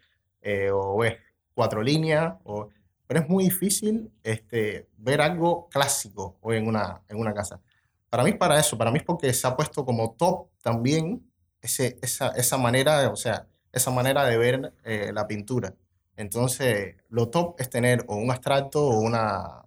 [0.42, 1.18] eh, o ves
[1.54, 2.70] cuatro líneas, o,
[3.08, 7.62] pero es muy difícil este, ver algo clásico hoy en una, en una casa.
[8.10, 11.30] Para mí es para eso, para mí es porque se ha puesto como top también
[11.62, 15.74] ese, esa, esa manera, o sea, esa manera de ver eh, la pintura.
[16.18, 19.66] Entonces, lo top es tener o un abstracto o una,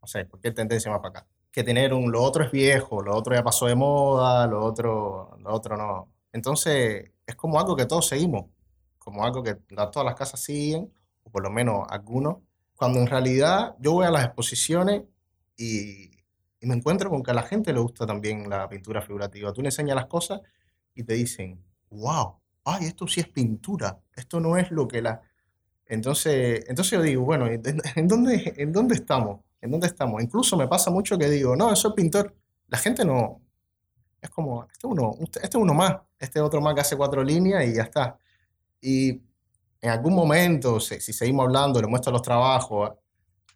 [0.00, 1.26] no sé, cualquier tendencia más para acá.
[1.50, 5.36] Que tener un, lo otro es viejo, lo otro ya pasó de moda, lo otro,
[5.40, 6.12] lo otro no.
[6.32, 8.46] Entonces, es como algo que todos seguimos,
[8.98, 12.38] como algo que todas las casas siguen, o por lo menos algunos,
[12.74, 15.02] cuando en realidad yo voy a las exposiciones
[15.56, 16.10] y,
[16.60, 19.52] y me encuentro con que a la gente le gusta también la pintura figurativa.
[19.52, 20.42] Tú le enseñas las cosas
[20.94, 25.22] y te dicen, wow, ay, esto sí es pintura, esto no es lo que la
[25.86, 27.46] entonces, entonces yo digo, bueno,
[27.96, 29.40] ¿en dónde, ¿en dónde estamos?
[29.60, 30.22] ¿En dónde estamos?
[30.22, 32.34] Incluso me pasa mucho que digo, no, es pintor.
[32.68, 33.40] La gente no.
[34.20, 37.74] Es como, este uno, este uno más, este otro más que hace cuatro líneas y
[37.74, 38.18] ya está.
[38.80, 39.22] Y
[39.80, 42.92] en algún momento, si, seguimos hablando, le muestro los trabajos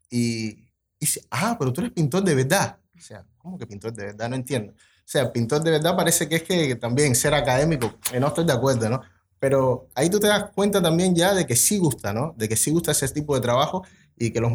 [0.08, 0.66] y, y
[1.00, 2.78] dice, ah, pero tú eres pintor de verdad.
[2.96, 4.28] O sea, ¿cómo que pintor de verdad?
[4.28, 4.72] No entiendo.
[4.72, 8.52] O sea, pintor de verdad parece que es que también ser académico, no estoy de
[8.52, 9.00] acuerdo, ¿no?
[9.40, 12.34] Pero ahí tú te das cuenta también ya de que sí gusta, ¿no?
[12.36, 13.84] De que sí gusta ese tipo de trabajo
[14.16, 14.52] y que los,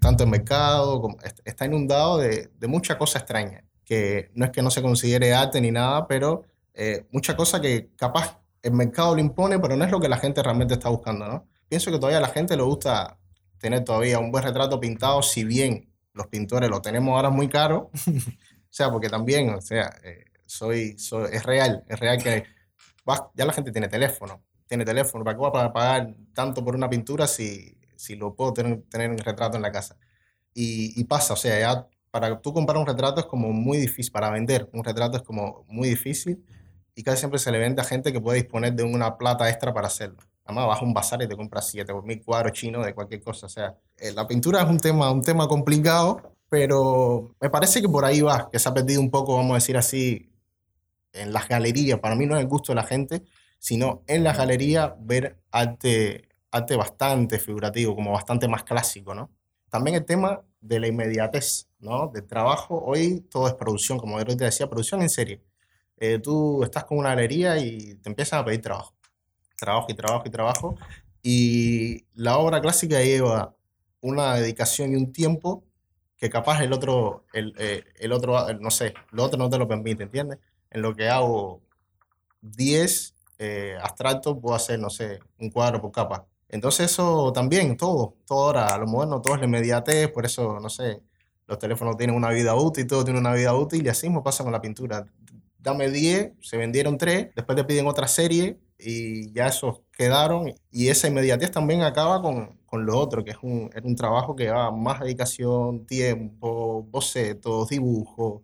[0.00, 4.62] tanto el mercado como, está inundado de, de mucha cosa extraña, que no es que
[4.62, 6.44] no se considere arte ni nada, pero
[6.74, 10.18] eh, mucha cosa que capaz el mercado lo impone, pero no es lo que la
[10.18, 11.48] gente realmente está buscando, ¿no?
[11.68, 13.18] Pienso que todavía a la gente le gusta
[13.58, 17.90] tener todavía un buen retrato pintado, si bien los pintores lo tenemos ahora muy caro,
[18.06, 22.44] o sea, porque también, o sea, eh, soy, soy, es real, es real que
[23.34, 26.88] ya la gente tiene teléfono, tiene teléfono, ¿para qué voy a pagar tanto por una
[26.88, 29.96] pintura si, si lo puedo tener, tener en retrato en la casa?
[30.58, 34.30] Y, pasa, o sea, ya para tú comprar un retrato es como muy difícil, para
[34.30, 36.42] vender un retrato es como muy difícil
[36.94, 39.74] y casi siempre se le vende a gente que puede disponer de una plata extra
[39.74, 40.16] para hacerlo.
[40.46, 43.20] Además, vas a un bazar y te compras 7 o mil cuadros chinos de cualquier
[43.20, 43.46] cosa.
[43.46, 47.88] O sea, eh, la pintura es un tema, un tema complicado, pero me parece que
[47.88, 50.30] por ahí va, que se ha perdido un poco, vamos a decir así,
[51.16, 53.22] en las galerías, para mí no es el gusto de la gente,
[53.58, 59.30] sino en las galerías ver arte, arte bastante figurativo, como bastante más clásico, ¿no?
[59.68, 62.08] También el tema de la inmediatez, ¿no?
[62.08, 62.82] Del trabajo.
[62.84, 65.42] Hoy todo es producción, como yo te decía, producción en serie.
[65.98, 68.94] Eh, tú estás con una galería y te empiezan a pedir trabajo.
[69.58, 70.76] Trabajo y trabajo y trabajo.
[71.22, 73.56] Y la obra clásica lleva
[74.00, 75.64] una dedicación y un tiempo
[76.16, 79.68] que capaz el otro, el, eh, el otro, no sé, lo otro no te lo
[79.68, 80.38] permite, ¿entiendes?
[80.70, 81.62] En lo que hago
[82.42, 86.26] 10 eh, abstractos, puedo hacer, no sé, un cuadro por capa.
[86.48, 90.70] Entonces eso también, todo, todo ahora, lo moderno, todo es la inmediatez, por eso, no
[90.70, 91.02] sé,
[91.46, 94.44] los teléfonos tienen una vida útil, todo tiene una vida útil y así mismo pasa
[94.44, 95.06] con la pintura.
[95.58, 100.88] Dame 10, se vendieron 3, después te piden otra serie y ya esos quedaron y
[100.88, 104.50] esa inmediatez también acaba con, con lo otro, que es un, es un trabajo que
[104.50, 108.42] va más dedicación, tiempo, bocetos, dibujos,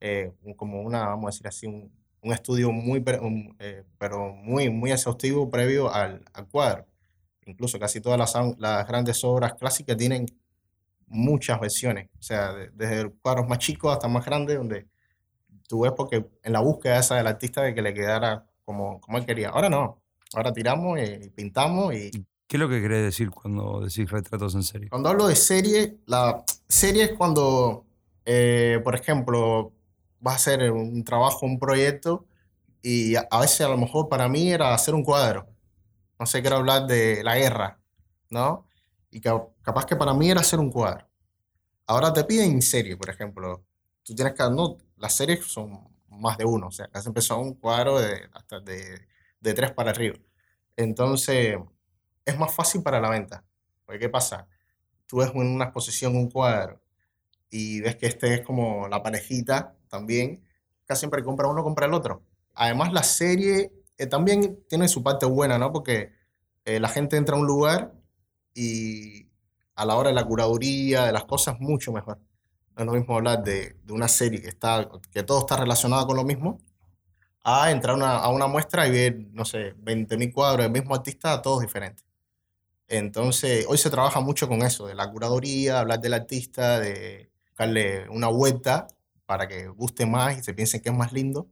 [0.00, 3.02] eh, como una, vamos a decir así, un, un estudio muy,
[3.58, 6.86] eh, pero muy, muy exhaustivo previo al, al cuadro
[7.48, 10.26] incluso casi todas las, las, grandes obras clásicas tienen
[11.06, 14.86] muchas versiones, o sea, desde cuadros más chicos hasta más grandes, donde
[15.66, 19.16] tú ves porque en la búsqueda esa del artista de que le quedara como, como
[19.16, 19.48] él quería.
[19.48, 20.02] Ahora no,
[20.34, 22.10] ahora tiramos y pintamos y...
[22.46, 24.88] ¿Qué es lo que querés decir cuando decís retratos en serie?
[24.88, 27.84] Cuando hablo de serie, la serie es cuando,
[28.24, 29.72] eh, por ejemplo,
[30.20, 32.26] vas a hacer un trabajo, un proyecto,
[32.82, 35.48] y a veces a lo mejor para mí era hacer un cuadro
[36.18, 37.80] no sé, quiero hablar de la guerra,
[38.30, 38.66] ¿no?
[39.10, 39.30] Y que,
[39.62, 41.06] capaz que para mí era hacer un cuadro.
[41.86, 43.64] Ahora te piden serie, por ejemplo.
[44.02, 47.54] Tú tienes que, no, las series son más de uno, o sea, has empezado un
[47.54, 49.06] cuadro de, hasta de,
[49.40, 50.18] de tres para arriba.
[50.76, 51.56] Entonces,
[52.24, 53.44] es más fácil para la venta.
[53.84, 54.48] Porque, ¿qué pasa?
[55.06, 56.82] Tú ves en una exposición un cuadro
[57.50, 60.44] y ves que este es como la parejita también,
[60.84, 62.22] casi siempre compra uno, compra el otro.
[62.54, 65.72] Además, la serie eh, también tiene su parte buena, ¿no?
[65.72, 66.12] Porque
[66.64, 67.94] eh, la gente entra a un lugar
[68.54, 69.28] y
[69.74, 72.18] a la hora de la curaduría, de las cosas, mucho mejor.
[72.76, 76.06] No es lo mismo hablar de, de una serie que, está, que todo está relacionado
[76.06, 76.58] con lo mismo,
[77.44, 81.40] a entrar una, a una muestra y ver, no sé, 20.000 cuadros del mismo artista,
[81.42, 82.04] todos diferentes.
[82.88, 88.08] Entonces, hoy se trabaja mucho con eso, de la curaduría, hablar del artista, de darle
[88.08, 88.86] una vuelta
[89.28, 91.50] para que guste más y se piensen que es más lindo.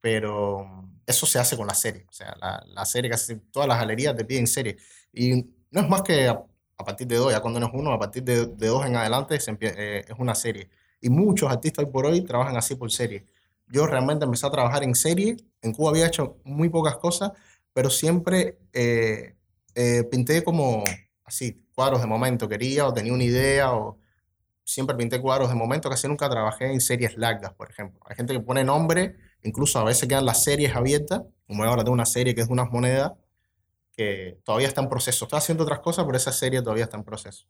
[0.00, 2.06] Pero eso se hace con la serie.
[2.08, 4.76] O sea, la, serie, casi todas las galerías te piden serie.
[5.12, 5.34] Y
[5.72, 6.44] no es más que a,
[6.76, 9.36] partir de dos, ya cuando no es uno, a partir de, de dos en adelante
[9.36, 10.70] eh, es una serie.
[11.00, 13.26] Y muchos artistas hoy por hoy trabajan así por serie.
[13.66, 15.36] Yo realmente empecé a trabajar en serie.
[15.60, 17.32] En Cuba había hecho muy pocas cosas,
[17.72, 19.34] pero siempre eh,
[19.74, 20.84] eh, pinté como
[21.24, 22.48] así, cuadros de momento.
[22.48, 23.98] Quería o tenía una idea o
[24.64, 25.90] siempre pinté cuadros de momento.
[25.90, 28.00] Casi nunca trabajé en series largas, por ejemplo.
[28.08, 31.94] Hay gente que pone nombre Incluso a veces quedan las series abiertas, como ahora tengo
[31.94, 33.12] una serie que es de unas monedas
[33.92, 35.24] que todavía está en proceso.
[35.24, 37.46] Estoy haciendo otras cosas, pero esa serie todavía está en proceso.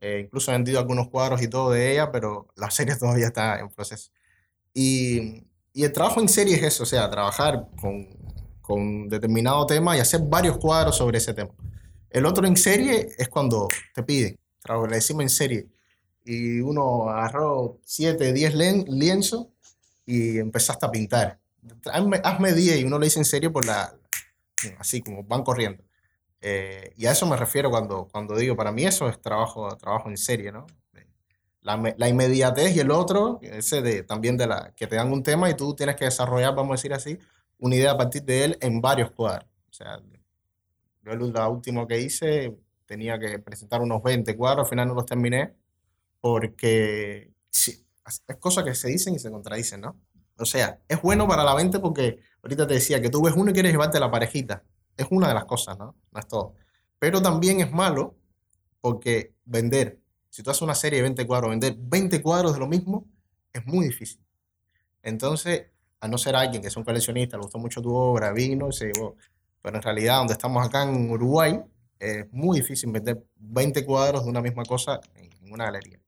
[0.00, 3.58] Eh, incluso he vendido algunos cuadros y todo de ella, pero la serie todavía está
[3.58, 4.10] en proceso.
[4.74, 8.06] Y, y el trabajo en serie es eso, o sea, trabajar con,
[8.60, 11.52] con determinado tema y hacer varios cuadros sobre ese tema.
[12.10, 14.38] El otro en serie es cuando te piden,
[14.88, 15.66] le decimos en serie,
[16.24, 18.54] y uno agarró 7, 10
[18.88, 19.48] lienzos
[20.06, 21.38] y empezaste a pintar.
[21.92, 23.94] Hazme, 10 y uno lo dice en serio por la,
[24.78, 25.82] así como van corriendo.
[26.40, 30.08] Eh, y a eso me refiero cuando, cuando digo, para mí eso es trabajo, trabajo
[30.10, 30.66] en serie, ¿no?
[31.62, 35.22] La, la, inmediatez y el otro, ese de, también de la, que te dan un
[35.22, 37.18] tema y tú tienes que desarrollar, vamos a decir así,
[37.58, 39.48] una idea a partir de él en varios cuadros.
[39.70, 39.98] O sea,
[41.02, 45.06] yo lo último que hice tenía que presentar unos 20 cuadros, al final no los
[45.06, 45.54] terminé
[46.24, 47.84] porque es
[48.40, 50.00] cosa que se dicen y se contradicen, ¿no?
[50.38, 53.50] O sea, es bueno para la venta porque ahorita te decía que tú ves uno
[53.50, 54.64] y quieres llevarte la parejita.
[54.96, 55.94] Es una de las cosas, ¿no?
[56.10, 56.54] No es todo.
[56.98, 58.14] Pero también es malo
[58.80, 62.68] porque vender, si tú haces una serie de 20 cuadros, vender 20 cuadros de lo
[62.68, 63.06] mismo
[63.52, 64.24] es muy difícil.
[65.02, 65.66] Entonces,
[66.00, 68.72] a no ser alguien que es un coleccionista, le gustó mucho tu obra, vino y
[68.72, 69.16] se llevó.
[69.60, 71.60] Pero en realidad, donde estamos acá en Uruguay,
[71.98, 76.00] es muy difícil vender 20 cuadros de una misma cosa en una galería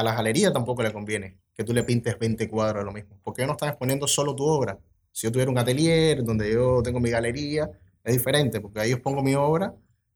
[0.00, 3.20] a la galería tampoco le conviene que tú le pintes 20 cuadros de lo mismo,
[3.22, 4.78] porque no están exponiendo solo tu obra.
[5.12, 7.70] Si yo tuviera un atelier donde yo tengo mi galería,
[8.02, 9.74] es diferente, porque ahí yo pongo mi obra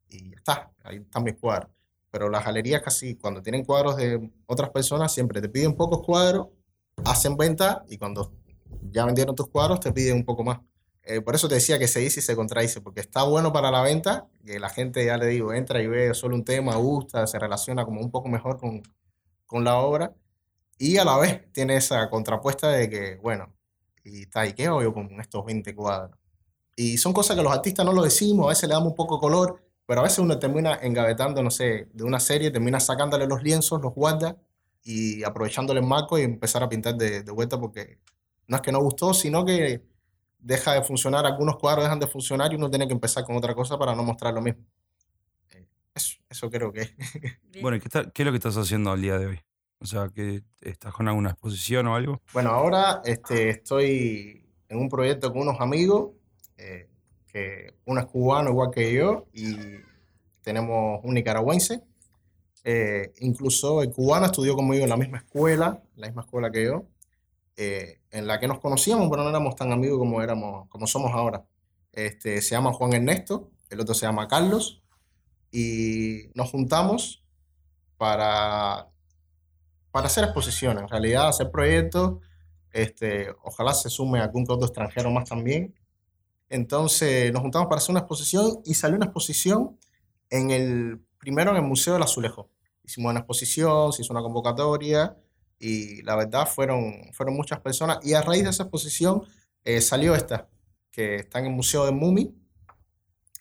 [0.09, 1.70] y ya está, ahí están mis cuadros.
[2.11, 6.49] Pero las galerías casi, cuando tienen cuadros de otras personas, siempre te piden pocos cuadros,
[7.05, 8.33] hacen venta y cuando
[8.90, 10.61] ya vendieron tus cuadros te piden un poco más.
[11.03, 13.70] Eh, por eso te decía que se dice y se contradice, porque está bueno para
[13.70, 17.27] la venta, que la gente, ya le digo, entra y ve solo un tema, gusta,
[17.27, 18.83] se relaciona como un poco mejor con,
[19.55, 20.12] con la obra
[20.79, 23.55] y a la vez tiene esa contrapuesta de que, bueno,
[24.03, 26.19] y está, ¿y qué hago yo con estos 20 cuadros?
[26.75, 29.21] Y son cosas que los artistas no lo decimos, a veces le damos un poco
[29.21, 33.43] color pero a veces uno termina engavetando, no sé, de una serie, termina sacándole los
[33.43, 34.37] lienzos, los guarda
[34.83, 37.99] y aprovechándole el marco y empezar a pintar de, de vuelta porque
[38.49, 39.85] no es que no gustó, sino que
[40.38, 43.55] deja de funcionar, algunos cuadros dejan de funcionar y uno tiene que empezar con otra
[43.55, 44.64] cosa para no mostrar lo mismo.
[46.35, 46.81] Eso, creo que
[47.53, 47.62] es.
[47.62, 49.40] Bueno, ¿y ¿qué, está- ¿qué es lo que estás haciendo al día de hoy?
[49.79, 52.20] O sea, que ¿estás con alguna exposición o algo?
[52.33, 56.11] Bueno, ahora este, estoy en un proyecto con unos amigos,
[56.57, 56.88] eh,
[57.29, 59.57] que uno es cubano igual que yo y
[60.42, 61.83] tenemos un nicaragüense.
[62.64, 66.87] Eh, incluso el cubano estudió conmigo en la misma escuela, la misma escuela que yo,
[67.57, 71.12] eh, en la que nos conocíamos, pero no éramos tan amigos como éramos, como somos
[71.12, 71.44] ahora.
[71.92, 74.83] Este, se llama Juan Ernesto, el otro se llama Carlos,
[75.55, 77.25] y nos juntamos
[77.97, 78.88] para,
[79.93, 82.19] para hacer exposiciones, en realidad hacer proyectos.
[82.73, 85.73] Este, ojalá se sume algún otro extranjero más también.
[86.49, 89.79] Entonces nos juntamos para hacer una exposición y salió una exposición
[90.29, 92.51] en el, primero en el Museo del Azulejo.
[92.83, 95.17] Hicimos una exposición, se hizo una convocatoria
[95.61, 97.99] y la verdad fueron, fueron muchas personas.
[98.03, 99.23] Y a raíz de esa exposición
[99.64, 100.49] eh, salió esta,
[100.90, 102.35] que está en el Museo del Mumi,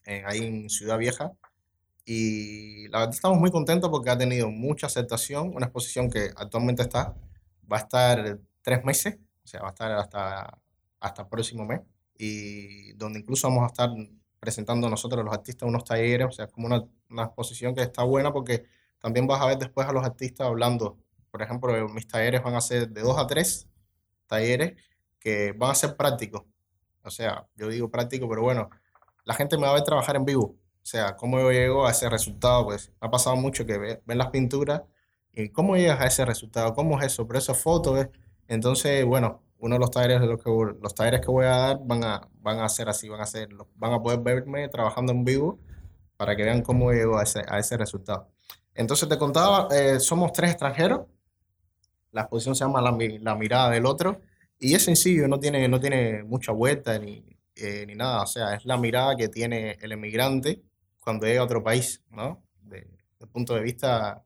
[0.06, 1.34] eh, ahí en Ciudad Vieja.
[2.06, 5.56] Y la verdad estamos muy contentos porque ha tenido mucha aceptación.
[5.56, 7.16] Una exposición que actualmente está,
[7.72, 10.60] va a estar tres meses, o sea, va a estar hasta,
[11.00, 11.82] hasta el próximo mes.
[12.18, 13.89] Y donde incluso vamos a estar
[14.39, 18.04] presentando nosotros los artistas unos talleres, o sea, es como una, una exposición que está
[18.04, 18.66] buena porque
[19.00, 20.98] también vas a ver después a los artistas hablando.
[21.32, 23.68] Por ejemplo, mis talleres van a ser de dos a tres
[24.28, 24.74] talleres
[25.20, 26.44] que van a ser prácticos.
[27.04, 28.70] O sea, yo digo práctico, pero bueno,
[29.26, 30.56] la gente me va a ver trabajar en vivo.
[30.84, 34.17] O sea, cómo yo llego a ese resultado, pues ha pasado mucho que ve- ven
[34.17, 34.84] las pinturas
[35.34, 38.10] y cómo llegas a ese resultado, cómo es eso, pero eso es foto, ¿ves?
[38.48, 40.50] Entonces, bueno, uno de los talleres de los que
[40.82, 43.50] los talleres que voy a dar van a van a ser así, van a ser,
[43.76, 45.60] van a poder verme trabajando en vivo
[46.17, 48.30] para que vean cómo llego a ese, a ese resultado.
[48.76, 51.02] Entonces te contaba, eh, somos tres extranjeros,
[52.12, 54.22] la exposición se llama La, La mirada del otro
[54.60, 58.54] y es sencillo, no tiene, no tiene mucha vuelta ni, eh, ni nada, o sea,
[58.56, 60.62] es la mirada que tiene el emigrante
[61.04, 62.44] cuando llega a otro país, ¿no?
[62.62, 64.24] De- Desde el punto de vista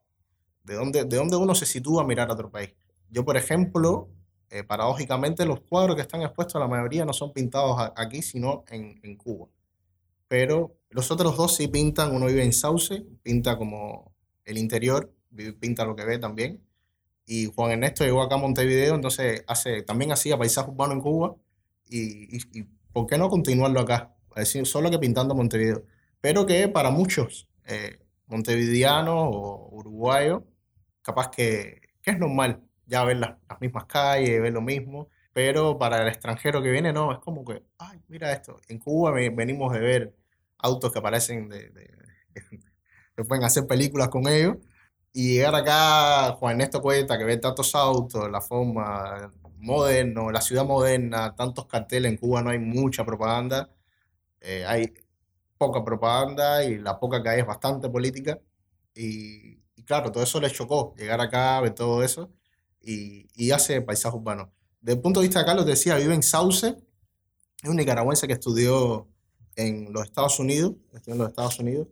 [0.63, 2.71] de dónde, de dónde uno se sitúa a mirar a otro país.
[3.09, 4.09] Yo, por ejemplo,
[4.49, 8.65] eh, paradójicamente, los cuadros que están expuestos, la mayoría no son pintados a- aquí, sino
[8.69, 9.47] en, en Cuba.
[10.27, 14.13] Pero los otros dos sí pintan, uno vive en Sauce, pinta como
[14.45, 15.13] el interior,
[15.59, 16.61] pinta lo que ve también.
[17.25, 21.35] Y Juan Ernesto llegó acá a Montevideo, entonces hace, también hacía paisaje urbano en Cuba.
[21.89, 22.63] Y, y, y
[22.93, 24.15] ¿por qué no continuarlo acá?
[24.31, 25.83] Es decir, solo que pintando Montevideo.
[26.27, 30.43] Pero que para muchos eh, montevideanos o uruguayos,
[31.01, 35.09] capaz que, que es normal ya ver las, las mismas calles, ver lo mismo.
[35.33, 38.59] Pero para el extranjero que viene, no, es como que, ay, mira esto.
[38.67, 40.15] En Cuba ve- venimos de ver
[40.57, 41.91] autos que parecen de, de-
[43.15, 44.57] que pueden hacer películas con ellos.
[45.13, 50.65] Y llegar acá, Juan Ernesto cuenta que ve tantos autos, la forma moderno, la ciudad
[50.65, 53.69] moderna, tantos carteles, en Cuba no hay mucha propaganda,
[54.41, 54.93] eh, hay
[55.57, 58.39] poca propaganda y la poca que hay es bastante política.
[58.95, 62.31] Y, claro, todo eso le chocó, llegar acá, ver todo eso
[62.81, 64.51] y, y hace paisaje urbano.
[64.81, 66.75] Desde el punto de vista de Carlos, decía, vive en Sauce,
[67.63, 69.07] es un nicaragüense que estudió
[69.55, 71.87] en los Estados Unidos, estudió en los Estados Unidos,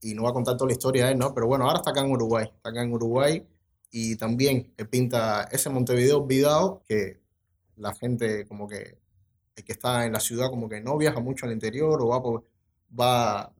[0.00, 1.34] y no va a contar toda la historia de él, ¿no?
[1.34, 3.46] Pero bueno, ahora está acá en Uruguay, está acá en Uruguay,
[3.90, 7.20] y también él pinta ese Montevideo olvidado, que
[7.76, 8.98] la gente como que,
[9.56, 12.22] el que está en la ciudad como que no viaja mucho al interior, o va,
[12.22, 12.46] por-
[12.98, 13.52] va,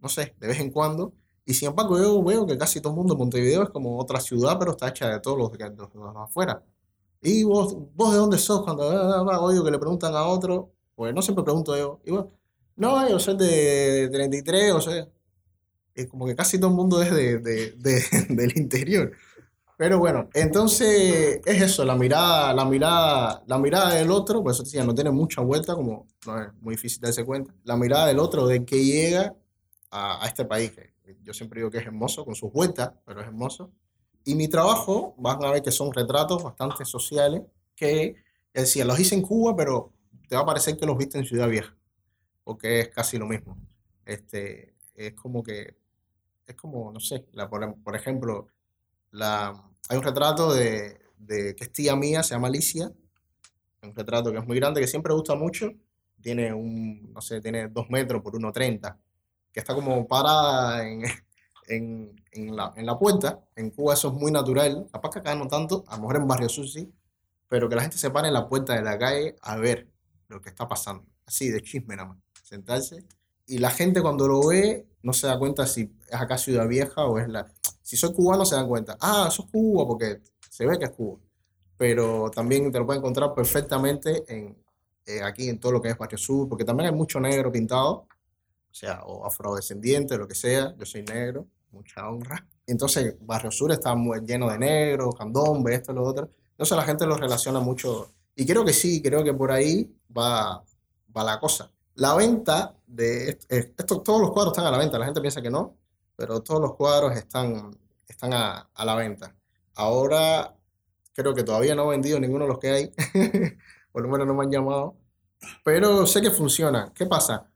[0.00, 1.12] no sé, de vez en cuando,
[1.44, 4.20] y sin embargo yo veo que casi todo el mundo en Montevideo es como otra
[4.20, 5.64] ciudad, pero está hecha de todos los de,
[6.20, 6.64] afuera.
[7.22, 8.62] ¿Y vos, vos de dónde sos?
[8.64, 12.00] Cuando ah, ah, oigo que le preguntan a otro, pues no siempre pregunto yo.
[12.04, 12.26] Y vos,
[12.76, 15.08] no, yo soy de 33, o sea,
[15.94, 19.12] es como que casi todo el mundo es de, de- de- del interior.
[19.76, 24.62] Pero bueno, entonces es eso, la mirada, la mirada, la mirada del otro, por eso
[24.62, 27.54] decía, no tiene mucha vuelta, como no es muy difícil darse cuenta.
[27.64, 29.34] La mirada del otro de que llega
[29.90, 33.20] a, a este país, que yo siempre digo que es hermoso, con sus vueltas, pero
[33.20, 33.70] es hermoso.
[34.24, 37.42] Y mi trabajo, van a ver que son retratos bastante sociales,
[37.74, 38.16] que,
[38.54, 39.92] es decir, los hice en Cuba, pero
[40.28, 41.76] te va a parecer que los viste en Ciudad Vieja,
[42.44, 43.58] porque es casi lo mismo.
[44.04, 45.76] Este, es como que,
[46.46, 48.48] es como, no sé, la, por, por ejemplo,
[49.16, 52.92] la, hay un retrato de, de que es tía mía, se llama Alicia,
[53.82, 55.72] un retrato que es muy grande, que siempre gusta mucho,
[56.20, 58.96] tiene un, no sé, tiene dos metros por 1,30,
[59.52, 61.02] que está como parada en,
[61.68, 63.40] en, en la, en la puerta.
[63.54, 66.28] En Cuba eso es muy natural, capaz que acá no tanto, a lo mejor en
[66.28, 66.92] Barrio Sur sí,
[67.48, 69.88] pero que la gente se pare en la puerta de la calle a ver
[70.28, 73.04] lo que está pasando, así de chisme nada más, sentarse.
[73.46, 77.04] Y la gente cuando lo ve no se da cuenta si es acá Ciudad Vieja
[77.04, 77.46] o es la...
[77.86, 80.20] Si soy cubano se dan cuenta, ah, eso es Cuba, porque
[80.50, 81.20] se ve que es Cuba.
[81.76, 84.60] Pero también te lo puedes encontrar perfectamente en,
[85.06, 87.92] eh, aquí en todo lo que es Barrio Sur, porque también hay mucho negro pintado,
[87.92, 92.44] o sea, o afrodescendiente, lo que sea, yo soy negro, mucha honra.
[92.66, 96.28] Entonces, Barrio Sur está muy lleno de negros, candombe, esto, lo otro.
[96.50, 98.10] Entonces la gente lo relaciona mucho.
[98.34, 100.60] Y creo que sí, creo que por ahí va,
[101.16, 101.70] va la cosa.
[101.94, 105.50] La venta de esto, todos los cuadros están a la venta, la gente piensa que
[105.50, 105.76] no,
[106.16, 107.76] pero todos los cuadros están,
[108.08, 109.34] están a, a la venta.
[109.74, 110.56] Ahora
[111.12, 112.92] creo que todavía no he vendido ninguno de los que hay,
[113.92, 114.96] por lo menos no me han llamado,
[115.64, 116.92] pero sé que funciona.
[116.94, 117.50] ¿Qué pasa?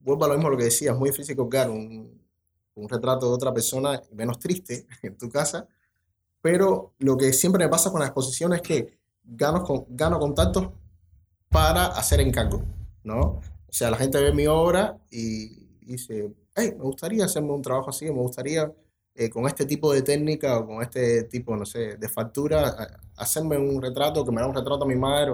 [0.00, 2.20] Vuelvo a lo mismo lo que decías, es muy difícil colgar un,
[2.74, 5.66] un retrato de otra persona menos triste en tu casa,
[6.42, 10.70] pero lo que siempre me pasa con la exposición es que gano, con, gano contactos
[11.48, 12.62] para hacer encargo,
[13.02, 13.40] ¿no?
[13.68, 17.90] O sea, la gente ve mi obra y dice, hey, me gustaría hacerme un trabajo
[17.90, 18.72] así, me gustaría
[19.14, 23.58] eh, con este tipo de técnica o con este tipo, no sé, de factura, hacerme
[23.58, 25.32] un retrato, que me da un retrato a mi madre.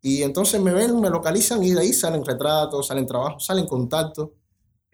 [0.00, 4.30] Y entonces me ven, me localizan y de ahí salen retratos, salen trabajos, salen contactos.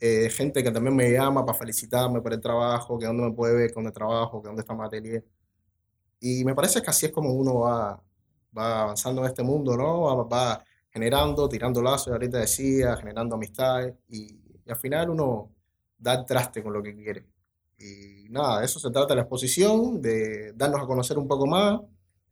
[0.01, 3.55] Eh, gente que también me llama para felicitarme por el trabajo, que dónde me puede
[3.57, 5.25] ver con el trabajo, que dónde está material.
[6.21, 8.03] Y me parece que así es como uno va,
[8.57, 10.03] va avanzando en este mundo, ¿no?
[10.03, 15.51] Va, va generando, tirando lazos, ahorita decía, generando amistades y, al final uno
[15.99, 17.27] da el traste con lo que quiere.
[17.79, 21.81] Y nada, de eso se trata la exposición, de darnos a conocer un poco más,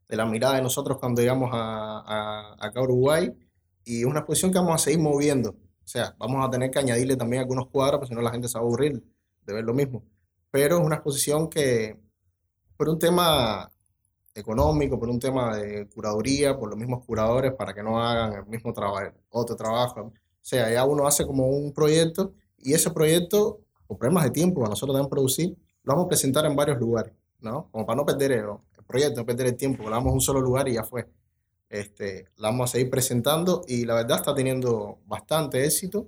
[0.08, 3.32] de la mirada de nosotros cuando llegamos a, a, acá a Uruguay
[3.84, 5.50] y una exposición que vamos a seguir moviendo.
[5.50, 8.48] O sea, vamos a tener que añadirle también algunos cuadros, porque si no la gente
[8.48, 9.02] se va a aburrir
[9.44, 10.04] de ver lo mismo.
[10.50, 12.00] Pero es una exposición que,
[12.76, 13.70] por un tema
[14.34, 18.46] económico, por un tema de curaduría, por los mismos curadores para que no hagan el
[18.46, 20.12] mismo trabajo, otro trabajo.
[20.46, 24.62] O sea, ya uno hace como un proyecto y ese proyecto, por problemas de tiempo
[24.62, 27.68] que nosotros debemos producir, lo vamos a presentar en varios lugares, ¿no?
[27.72, 28.44] Como para no perder el,
[28.86, 31.08] proyecto, no perder el tiempo, lo damos a un solo lugar y ya fue.
[31.68, 36.06] Este, la vamos a seguir presentando y la verdad está teniendo bastante éxito.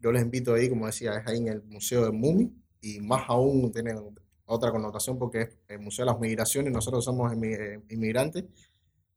[0.00, 3.24] Yo les invito ahí, como decía, es ahí en el Museo de Mumi y más
[3.26, 3.92] aún tiene
[4.44, 8.44] otra connotación porque es el Museo de las Migraciones, nosotros somos inmigrantes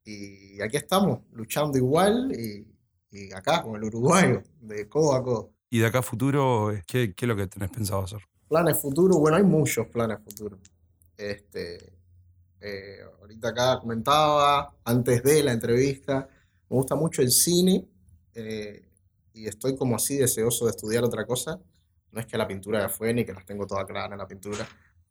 [0.04, 2.66] y aquí estamos luchando igual y,
[3.12, 5.52] y, acá con el uruguayo, de codo a codo.
[5.70, 8.22] ¿Y de acá a futuro qué, qué es lo que tenés pensado hacer?
[8.48, 10.60] Planes futuros, bueno, hay muchos planes futuros.
[11.18, 11.94] Este,
[12.62, 16.28] eh, ahorita acá comentaba, antes de la entrevista,
[16.70, 17.88] me gusta mucho el cine
[18.34, 18.88] eh,
[19.34, 21.60] y estoy como así deseoso de estudiar otra cosa.
[22.12, 24.28] No es que la pintura ya fue ni que las tengo toda clara en la
[24.28, 24.68] pintura,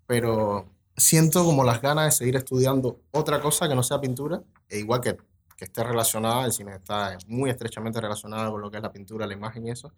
[0.07, 4.79] pero siento como las ganas de seguir estudiando otra cosa que no sea pintura, e
[4.79, 5.17] igual que,
[5.57, 9.27] que esté relacionada, el cine está muy estrechamente relacionado con lo que es la pintura,
[9.27, 9.93] la imagen y eso.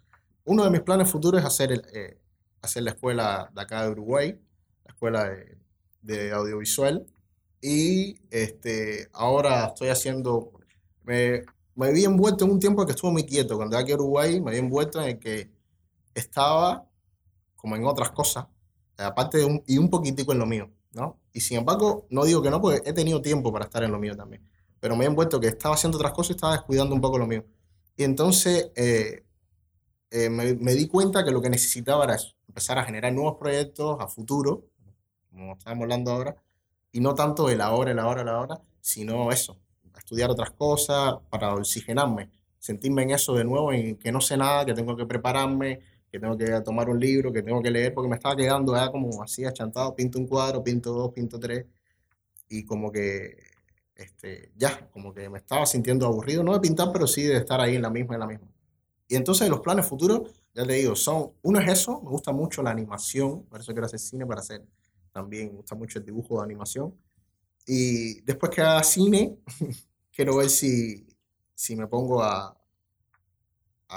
[0.45, 2.19] Uno de mis planes futuros es hacer, eh,
[2.63, 4.41] hacer la escuela de acá de Uruguay,
[4.85, 5.59] la escuela de,
[6.03, 7.07] de audiovisual,
[7.61, 10.53] y este, ahora estoy haciendo,
[11.03, 11.43] me,
[11.75, 14.51] me había envuelto en un tiempo que estuvo muy quieto, cuando aquí a Uruguay me
[14.51, 15.51] había envuelto en el que
[16.15, 16.87] estaba
[17.57, 18.47] como en otras cosas,
[18.97, 21.19] aparte de un, y un poquitico en lo mío, ¿no?
[21.33, 23.99] Y sin embargo, no digo que no, porque he tenido tiempo para estar en lo
[23.99, 24.49] mío también.
[24.81, 27.26] Pero me he envuelto que estaba haciendo otras cosas y estaba descuidando un poco lo
[27.26, 27.45] mío.
[27.97, 29.24] Y entonces eh,
[30.11, 32.16] eh, me, di cuenta que lo que necesitaba era
[32.47, 34.64] empezar a generar nuevos proyectos a futuro,
[35.31, 36.37] como estamos hablando ahora,
[36.93, 39.59] y no tanto el ahora, el ahora, el ahora, sino eso,
[39.97, 44.64] estudiar otras cosas para oxigenarme, sentirme en eso de nuevo, en que no sé nada,
[44.64, 48.09] que tengo que prepararme, que tengo que tomar un libro, que tengo que leer, porque
[48.09, 51.66] me estaba quedando ya como así achantado, pinto un cuadro, pinto dos, pinto tres,
[52.49, 53.37] y como que
[53.99, 57.61] este, ya, como que me estaba sintiendo aburrido, no de pintar, pero sí de estar
[57.61, 58.49] ahí en la misma, en la misma.
[59.09, 62.62] Y entonces los planes futuros, ya te digo, son, uno es eso, me gusta mucho
[62.62, 64.64] la animación, por eso quiero hacer cine, para hacer
[65.12, 66.94] también, me gusta mucho el dibujo de animación.
[67.66, 69.36] Y después que haga cine,
[70.14, 71.07] quiero ver si,
[71.55, 72.57] si me pongo a,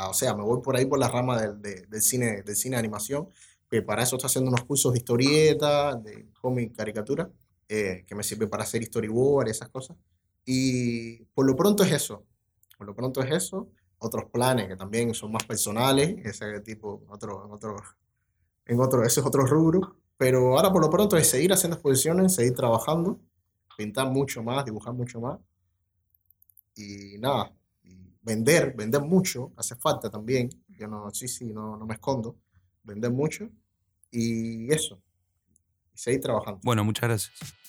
[0.09, 2.79] o sea, me voy por ahí por la rama del, del cine, del cine de
[2.79, 3.29] animación,
[3.69, 7.29] que para eso estoy haciendo unos cursos de historieta, de cómic, caricatura,
[7.73, 9.95] eh, que me sirve para hacer storyboard y esas cosas.
[10.43, 12.25] Y por lo pronto es eso,
[12.77, 13.69] por lo pronto es eso.
[13.97, 17.77] Otros planes que también son más personales, ese tipo, otro, otro,
[18.65, 19.95] en otro, ese es otro rubro.
[20.17, 23.21] Pero ahora por lo pronto es seguir haciendo exposiciones, seguir trabajando,
[23.77, 25.39] pintar mucho más, dibujar mucho más.
[26.75, 27.55] Y nada,
[28.21, 30.49] vender, vender mucho, hace falta también.
[30.67, 32.35] Yo no, sí, sí, no, no me escondo.
[32.83, 33.49] Vender mucho
[34.11, 35.01] y eso.
[35.93, 36.59] Y seguir trabajando.
[36.65, 37.60] Bueno, muchas gracias.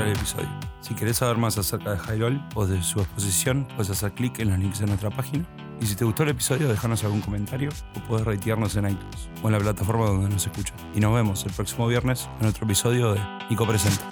[0.00, 0.48] El episodio.
[0.80, 4.50] Si querés saber más acerca de Jairol o de su exposición, puedes hacer clic en
[4.50, 5.46] los links de nuestra página.
[5.80, 9.46] Y si te gustó el episodio, déjanos algún comentario o puedes ratearnos en iTunes o
[9.48, 10.76] en la plataforma donde nos escuchan.
[10.94, 14.08] Y nos vemos el próximo viernes en otro episodio de Nico Presenta.